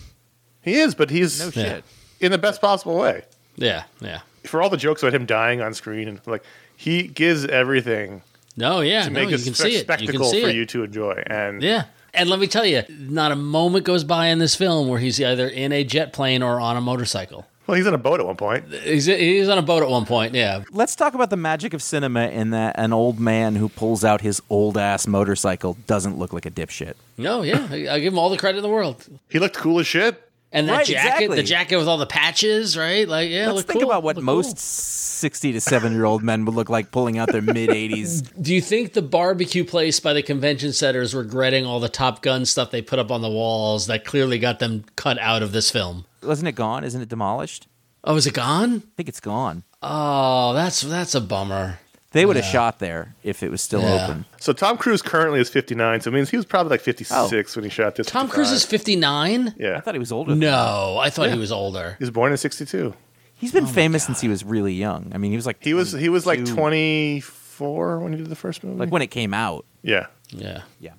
[0.62, 1.84] He is, but he's No shit.
[2.20, 3.24] in the best possible way.
[3.56, 4.20] Yeah, yeah.
[4.44, 6.42] For all the jokes about him dying on screen and like
[6.76, 8.22] he gives everything
[8.56, 9.72] No, yeah, to no, make you a can spe- see it.
[9.72, 10.54] You spectacle can see for it.
[10.56, 11.22] you to enjoy.
[11.26, 11.84] And Yeah.
[12.14, 15.20] And let me tell you, not a moment goes by in this film where he's
[15.20, 17.46] either in a jet plane or on a motorcycle.
[17.66, 18.72] well, he's in a boat at one point.
[18.72, 20.64] He's, he's on a boat at one point, yeah.
[20.70, 24.22] Let's talk about the magic of cinema in that an old man who pulls out
[24.22, 26.94] his old ass motorcycle doesn't look like a dipshit.
[27.18, 27.68] No, yeah.
[27.70, 29.06] I, I give him all the credit in the world.
[29.28, 30.27] He looked cool as shit.
[30.50, 31.36] And that Right, jacket, exactly.
[31.36, 33.06] the jacket with all the patches, right?
[33.06, 34.56] Like, yeah, Let's think cool, about what look most cool.
[34.56, 38.32] 60 to 7 year old men would look like pulling out their mid 80s.
[38.42, 42.22] Do you think the barbecue place by the convention center is regretting all the Top
[42.22, 45.52] Gun stuff they put up on the walls that clearly got them cut out of
[45.52, 46.06] this film?
[46.22, 46.82] Wasn't it gone?
[46.82, 47.66] Isn't it demolished?
[48.04, 48.76] Oh, is it gone?
[48.76, 49.64] I think it's gone.
[49.82, 51.78] Oh, that's that's a bummer.
[52.12, 54.04] They would have shot there if it was still Yeah.
[54.04, 54.24] open.
[54.40, 57.64] So Tom Cruise currently is 59, so it means he was probably like 56 when
[57.64, 58.06] he shot this.
[58.06, 59.54] Tom Cruise is 59?
[59.58, 59.76] Yeah.
[59.76, 60.34] I thought he was older.
[60.34, 61.96] No, I thought he was older.
[61.98, 62.94] He was born in 62.
[63.34, 65.12] He's been famous since he was really young.
[65.14, 68.36] I mean, he was like He was he was like 24 when he did the
[68.36, 68.78] first movie.
[68.78, 69.64] like when it came out.
[69.82, 70.06] yeah.
[70.30, 70.62] Yeah.
[70.80, 70.92] Yeah.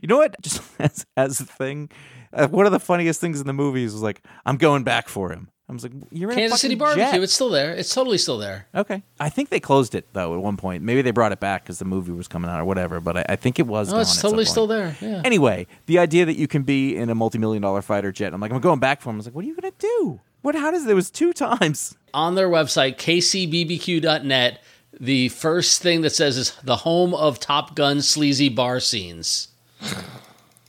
[0.00, 0.34] You know what?
[0.42, 1.90] Just as as a thing,
[2.32, 5.30] uh, one of the funniest things in the movies was like, "I'm going back for
[5.30, 7.72] him." I was like, "You're in a Kansas City Barbecue, jet." it's still there.
[7.72, 8.66] It's totally still there.
[8.74, 9.02] Okay.
[9.18, 10.82] I think they closed it though at one point.
[10.82, 13.00] Maybe they brought it back because the movie was coming out or whatever.
[13.00, 13.88] But I, I think it was.
[13.88, 14.50] Oh, gone it's at some totally point.
[14.50, 14.96] still there.
[15.00, 15.22] Yeah.
[15.24, 18.52] Anyway, the idea that you can be in a multi-million dollar fighter jet, I'm like,
[18.52, 19.16] I'm going back for him.
[19.16, 20.20] I was like, what are you gonna do?
[20.42, 20.54] What?
[20.54, 20.84] How does?
[20.84, 20.86] It?
[20.86, 21.96] There was two times.
[22.12, 24.62] On their website, kcbbq.net,
[25.00, 29.48] the first thing that says is the home of Top Gun sleazy bar scenes.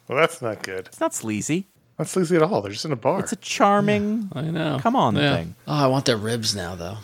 [0.07, 0.87] Well, that's not good.
[0.87, 1.67] It's not sleazy.
[1.97, 2.61] Not sleazy at all.
[2.61, 3.19] They're just in a bar.
[3.21, 4.29] It's a charming.
[4.33, 4.79] I know.
[4.81, 5.35] Come on, Yeah.
[5.37, 5.55] thing.
[5.67, 6.97] Oh, I want their ribs now, though.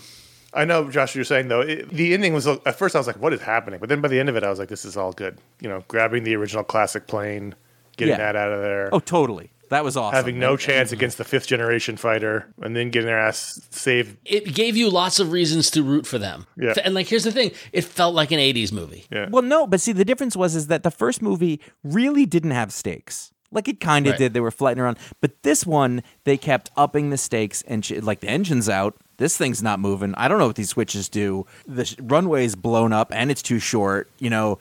[0.53, 1.61] I know, Josh, you're saying though.
[1.61, 4.09] It, the ending was at first I was like, "What is happening?" But then by
[4.09, 6.35] the end of it, I was like, "This is all good." You know, grabbing the
[6.35, 7.55] original classic plane,
[7.95, 8.17] getting Yeah.
[8.17, 9.49] that out of there, Oh, totally.
[9.69, 10.13] That was awesome.
[10.17, 14.17] having no chance against the fifth generation fighter, and then getting their ass saved.
[14.25, 16.45] It gave you lots of reasons to root for them.
[16.57, 16.73] Yeah.
[16.83, 19.05] And like, here's the thing: it felt like an '80s movie.
[19.09, 22.51] Yeah, Well, no, but see, the difference was is that the first movie really didn't
[22.51, 23.31] have stakes.
[23.51, 24.17] Like it kind of Right.
[24.19, 24.33] did.
[24.33, 28.19] They were floating around, but this one they kept upping the stakes and sh- like
[28.21, 28.95] the engine's out.
[29.17, 30.15] This thing's not moving.
[30.15, 31.45] I don't know what these switches do.
[31.67, 34.09] The sh- runway's blown up and it's too short.
[34.19, 34.57] You know,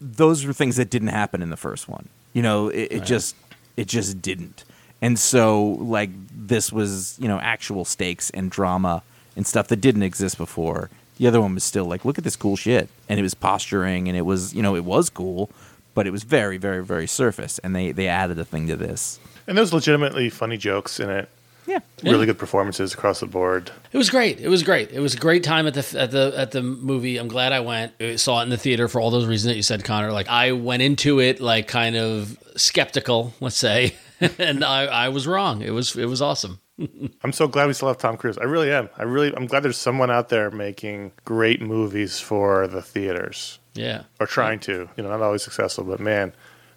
[0.00, 2.08] those were things that didn't happen in the first one.
[2.32, 3.34] You know, it, it just
[3.76, 4.64] it just didn't.
[5.00, 9.02] And so like this was you know actual stakes and drama
[9.36, 10.90] and stuff that didn't exist before.
[11.18, 14.08] The other one was still like, look at this cool shit, and it was posturing,
[14.08, 15.50] and it was you know it was cool,
[15.94, 19.18] but it was very very very surface, and they they added a thing to this.
[19.46, 21.28] and there's legitimately funny jokes in it.
[21.64, 23.70] Yeah, Really good performances across the board.
[23.92, 24.40] It was great.
[24.40, 24.90] It was great.
[24.90, 27.18] It was a great time at the at the at the movie.
[27.18, 27.92] I'm glad I went.
[28.00, 30.10] I saw it in the theater for all those reasons that you said, Conor.
[30.10, 33.94] Like I went into it like kind of skeptical, let's say,
[34.38, 35.62] and I, I was wrong.
[35.62, 36.58] It was it was awesome.
[37.22, 38.38] I'm so glad we still have Tom Cruise.
[38.38, 38.88] I really am.
[38.96, 44.02] I really, I'm glad there's someone out there making great movies for the theaters Yeah.
[44.20, 44.88] or trying to.
[44.96, 46.32] You know, not always successful, but man,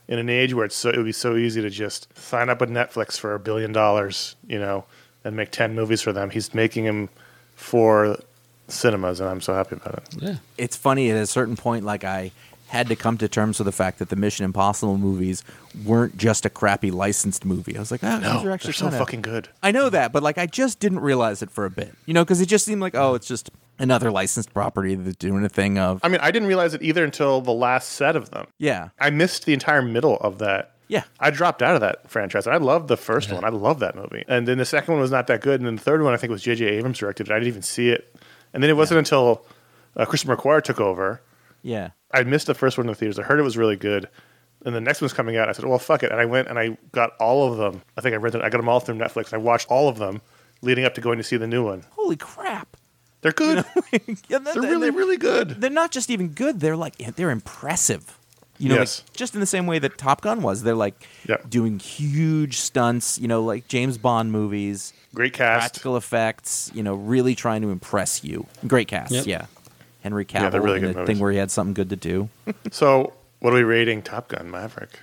[0.07, 2.61] in an age where it's so, it would be so easy to just sign up
[2.61, 4.85] with Netflix for a billion dollars, you know,
[5.23, 6.29] and make ten movies for them.
[6.29, 7.09] He's making them
[7.55, 8.17] for
[8.67, 10.03] cinemas, and I'm so happy about it.
[10.21, 10.35] Yeah.
[10.57, 11.85] it's funny at a certain point.
[11.85, 12.31] Like I
[12.67, 15.43] had to come to terms with the fact that the Mission Impossible movies
[15.85, 17.75] weren't just a crappy licensed movie.
[17.77, 19.49] I was like, oh, No, these are they're actually so kinda- fucking good.
[19.63, 22.23] I know that, but like I just didn't realize it for a bit, you know,
[22.23, 25.77] because it just seemed like oh, it's just another licensed property that's doing a thing
[25.77, 28.47] of I mean, I didn't realize it either until the last set of them.
[28.57, 30.71] yeah, I missed the entire middle of that.
[30.87, 31.03] yeah.
[31.19, 32.47] I dropped out of that franchise.
[32.47, 33.43] I loved the first one.
[33.43, 34.23] I love that movie.
[34.27, 35.59] And then the second one was not that good.
[35.59, 36.65] And then the third one, I think, was J.J.
[36.65, 37.29] Abrams directed.
[37.31, 38.15] I didn't even see it.
[38.53, 39.45] And then it wasn't until
[39.97, 41.21] uh, Christopher McQuarrie took over.
[41.63, 41.89] Yeah.
[42.15, 43.19] I missed the first one in the theaters.
[43.19, 44.07] I heard it was really good.
[44.65, 45.47] And the next one's coming out.
[45.47, 46.11] I said, well, fuck it.
[46.11, 47.83] And I went and I got all of them.
[47.97, 49.31] I think I rented, I got them all through Netflix.
[49.33, 50.21] I watched all of them
[50.61, 51.83] leading up to going to see the new one.
[51.91, 52.75] Holy crap.
[53.21, 53.63] They're good.
[54.29, 55.49] Yeah, they're really, really good.
[55.61, 58.17] They're not just even good, they're like they're impressive.
[58.57, 59.03] You know, Yes.
[59.05, 60.63] like, just in the same way that Top Gun was.
[60.63, 61.49] They're like Yep.
[61.49, 65.59] doing huge stunts, you know, like James Bond movies, Great cast.
[65.61, 68.47] practical effects, you know, really trying to impress you.
[68.67, 69.25] Great cast, Yep.
[69.27, 69.45] yeah.
[70.05, 71.15] Henry Cavill, Yeah, they're really in good the movies.
[71.15, 72.29] thing where he had something good to do.
[72.71, 74.99] So, what are we rating Top Gun Maverick?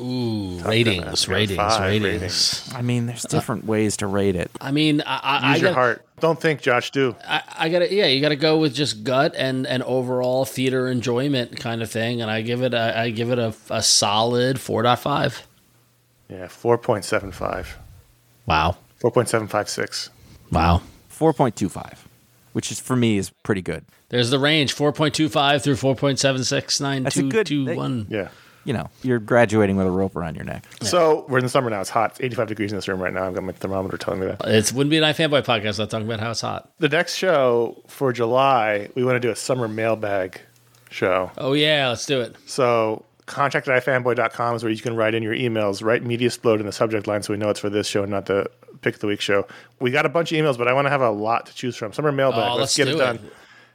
[0.00, 2.72] Ooh, ratings, Gun, ratings, ratings, ratings.
[2.74, 4.50] I mean, there's different ways to rate it.
[4.60, 6.04] I mean, I, I, I Use your gotta- heart.
[6.20, 6.90] Don't think, Josh.
[6.90, 7.14] Do.
[7.26, 11.58] I, I gotta, yeah, you gotta go with just gut and and overall theater enjoyment
[11.60, 14.82] kind of thing, and I give it, a, I give it a, a solid four
[14.82, 15.46] point five.
[16.28, 17.78] Yeah, four point seven five.
[18.46, 20.10] Wow, Four point seven five six.
[20.50, 20.82] wow.
[21.10, 21.96] 4.25,
[22.52, 23.84] which is for me is pretty good.
[24.10, 27.20] There's the range: four point two five through four point seven six nine That's a
[27.22, 28.06] two good- two they- one.
[28.08, 28.28] Yeah.
[28.64, 30.66] You know, you're graduating with a rope around your neck.
[30.82, 31.80] So we're in the summer now.
[31.80, 32.10] It's hot.
[32.10, 33.26] It's 85 degrees in this room right now.
[33.26, 34.42] I've got my thermometer telling me that.
[34.46, 36.70] It wouldn't be an iFanboy podcast without talking about how it's hot.
[36.78, 40.42] The next show for July, we want to do a summer mailbag
[40.90, 41.30] show.
[41.38, 42.36] Oh yeah, let's do it.
[42.44, 45.82] So contact at ifanboy.com is where you can write in your emails.
[45.82, 48.26] Write Mediasplode in the subject line so we know it's for this show, and not
[48.26, 48.50] the
[48.82, 49.46] pick of the week show.
[49.80, 51.74] We got a bunch of emails, but I want to have a lot to choose
[51.76, 51.94] from.
[51.94, 52.40] Summer mailbag.
[52.50, 52.98] Oh, let's, let's get do it it.
[52.98, 53.30] done.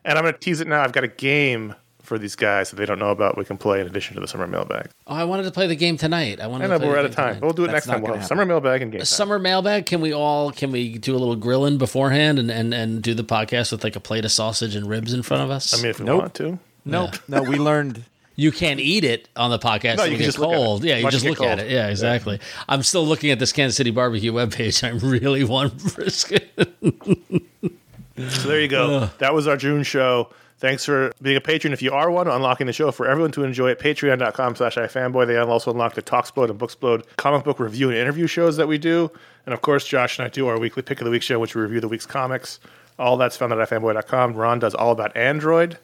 [0.06, 0.82] And I'm going to tease it now.
[0.84, 3.38] I've got a game for these guys that they don't know about.
[3.38, 4.90] We can play in addition to the summer mailbag.
[5.08, 6.42] Oh, I wanted to play the game tonight.
[6.42, 6.66] I wanted.
[6.66, 7.28] I to know, play but we're the out of time.
[7.36, 7.42] tonight.
[7.44, 8.02] We'll do it That's next time.
[8.04, 9.06] We'll have summer mailbag and game time.
[9.06, 9.86] Summer mailbag.
[9.86, 10.52] Can we all?
[10.52, 13.96] Can we do a little grilling beforehand and, and, and do the podcast with like
[13.96, 15.74] a plate of sausage and ribs in front of us?
[15.74, 16.20] I mean, if we Nope.
[16.22, 16.60] want to.
[16.84, 18.04] No, no, we learned.
[18.36, 19.96] you can't eat it on the podcast.
[19.98, 20.58] No, No, you you can get just look at it.
[20.58, 20.84] cold.
[20.84, 21.72] Yeah, you Watch just it look get at it.
[21.72, 22.42] Yeah, exactly.
[22.68, 24.84] I'm still looking at this Kansas City barbecue webpage.
[24.86, 26.52] I really want brisket.
[28.18, 29.10] So there you go.
[29.20, 30.30] That was our June show.
[30.60, 31.74] Thanks for being a patron.
[31.74, 35.28] If you are one, unlocking the show for everyone to enjoy at patreon.com slash ifanboy.
[35.28, 38.78] They also unlock the Talksplode and Booksplode comic book review and interview shows that we
[38.78, 39.12] do.
[39.46, 41.54] And of course, Josh and I do our weekly pick of the week show, which
[41.54, 42.60] we review the week's comics.
[42.98, 44.36] All that's found at ifanboy.com.
[44.36, 45.80] Ron does all about Android,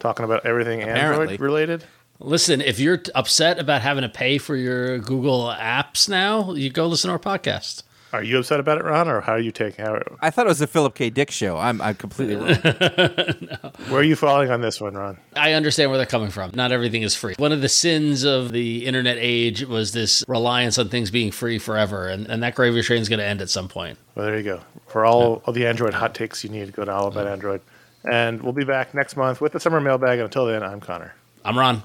[0.00, 1.34] talking about everything Apparently.
[1.34, 1.84] Android related.
[2.18, 6.86] Listen, if you're upset about having to pay for your Google apps now, you go
[6.86, 7.82] listen to our podcast.
[8.14, 10.48] Are you upset about it, Ron, or how are you taking how I thought it
[10.48, 11.10] was a Philip K.
[11.10, 11.58] Dick show.
[11.58, 12.54] I'm, I'm completely wrong.
[13.88, 15.18] where are you falling on this one, Ron?
[15.34, 16.52] I understand where they're coming from.
[16.54, 17.34] Not everything is free.
[17.38, 21.58] One of the sins of the internet age was this reliance on things being free
[21.58, 23.98] forever, and, and that gravy train is going to end at some point.
[24.14, 24.60] Well, there you go.
[24.86, 27.62] For all of the Android hot takes you need, go to All About Android.
[28.08, 30.20] And we'll be back next month with the summer mailbag.
[30.20, 31.16] And until then, I'm Conor.
[31.44, 31.82] I'm Ron.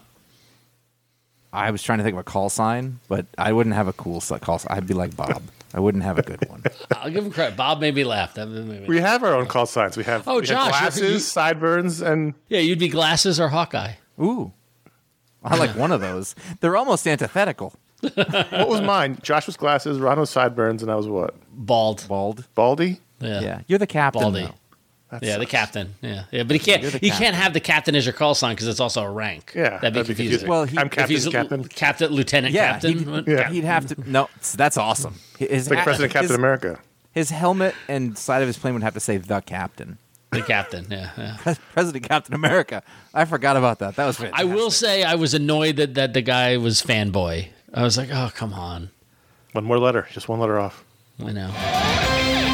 [1.51, 4.21] I was trying to think of a call sign, but I wouldn't have a cool
[4.21, 4.77] call sign.
[4.77, 5.41] I'd be like Bob.
[5.73, 6.63] I wouldn't have a good one.
[6.95, 7.55] I'll give him credit.
[7.55, 8.33] Bob made me laugh.
[8.33, 9.95] That made me- We have our own call signs.
[9.97, 13.49] We have, Oh, we have Josh, glasses, you- sideburns, and Yeah, you'd be glasses or
[13.49, 13.93] Hawkeye.
[14.19, 14.51] Ooh.
[15.43, 16.35] I like one of those.
[16.59, 17.73] They're almost antithetical.
[18.01, 19.17] what was mine?
[19.21, 21.33] Josh was glasses, Ron was sideburns, and I was what?
[21.51, 22.05] Bald.
[22.07, 22.45] Bald.
[22.55, 22.99] Baldy?
[23.19, 23.39] Yeah.
[23.41, 23.61] Yeah.
[23.67, 24.21] You're the captain.
[24.21, 24.41] Baldy.
[24.43, 24.55] though.
[25.11, 25.95] That Yeah, the captain.
[26.01, 26.81] Yeah, yeah, but he can't.
[26.83, 27.25] You're the You captain.
[27.25, 29.53] can't have the captain as your call sign because it's also a rank.
[29.55, 30.47] Yeah, that'd be that'd be confusing.
[30.47, 30.49] confusing.
[30.49, 31.63] Well, he- I'm if captain, he's l- captain.
[31.63, 32.97] captain, lieutenant, Yeah, captain.
[33.25, 33.49] he'd, Yeah.
[33.49, 34.09] he'd have to.
[34.09, 35.15] No, that's awesome.
[35.39, 36.79] His, Like hat- President Captain his, America.
[37.11, 39.97] His helmet and side of his plane would have to say the captain.
[40.31, 40.85] the captain.
[40.91, 41.55] Yeah, yeah.
[41.73, 42.83] President Captain America.
[43.11, 43.95] I forgot about that.
[43.95, 44.39] That was fantastic.
[44.39, 47.47] I will say I was annoyed that that the guy was fanboy.
[47.73, 48.91] I was like, oh come on,
[49.53, 50.83] One more letter, just one letter off.
[51.25, 52.45] I know.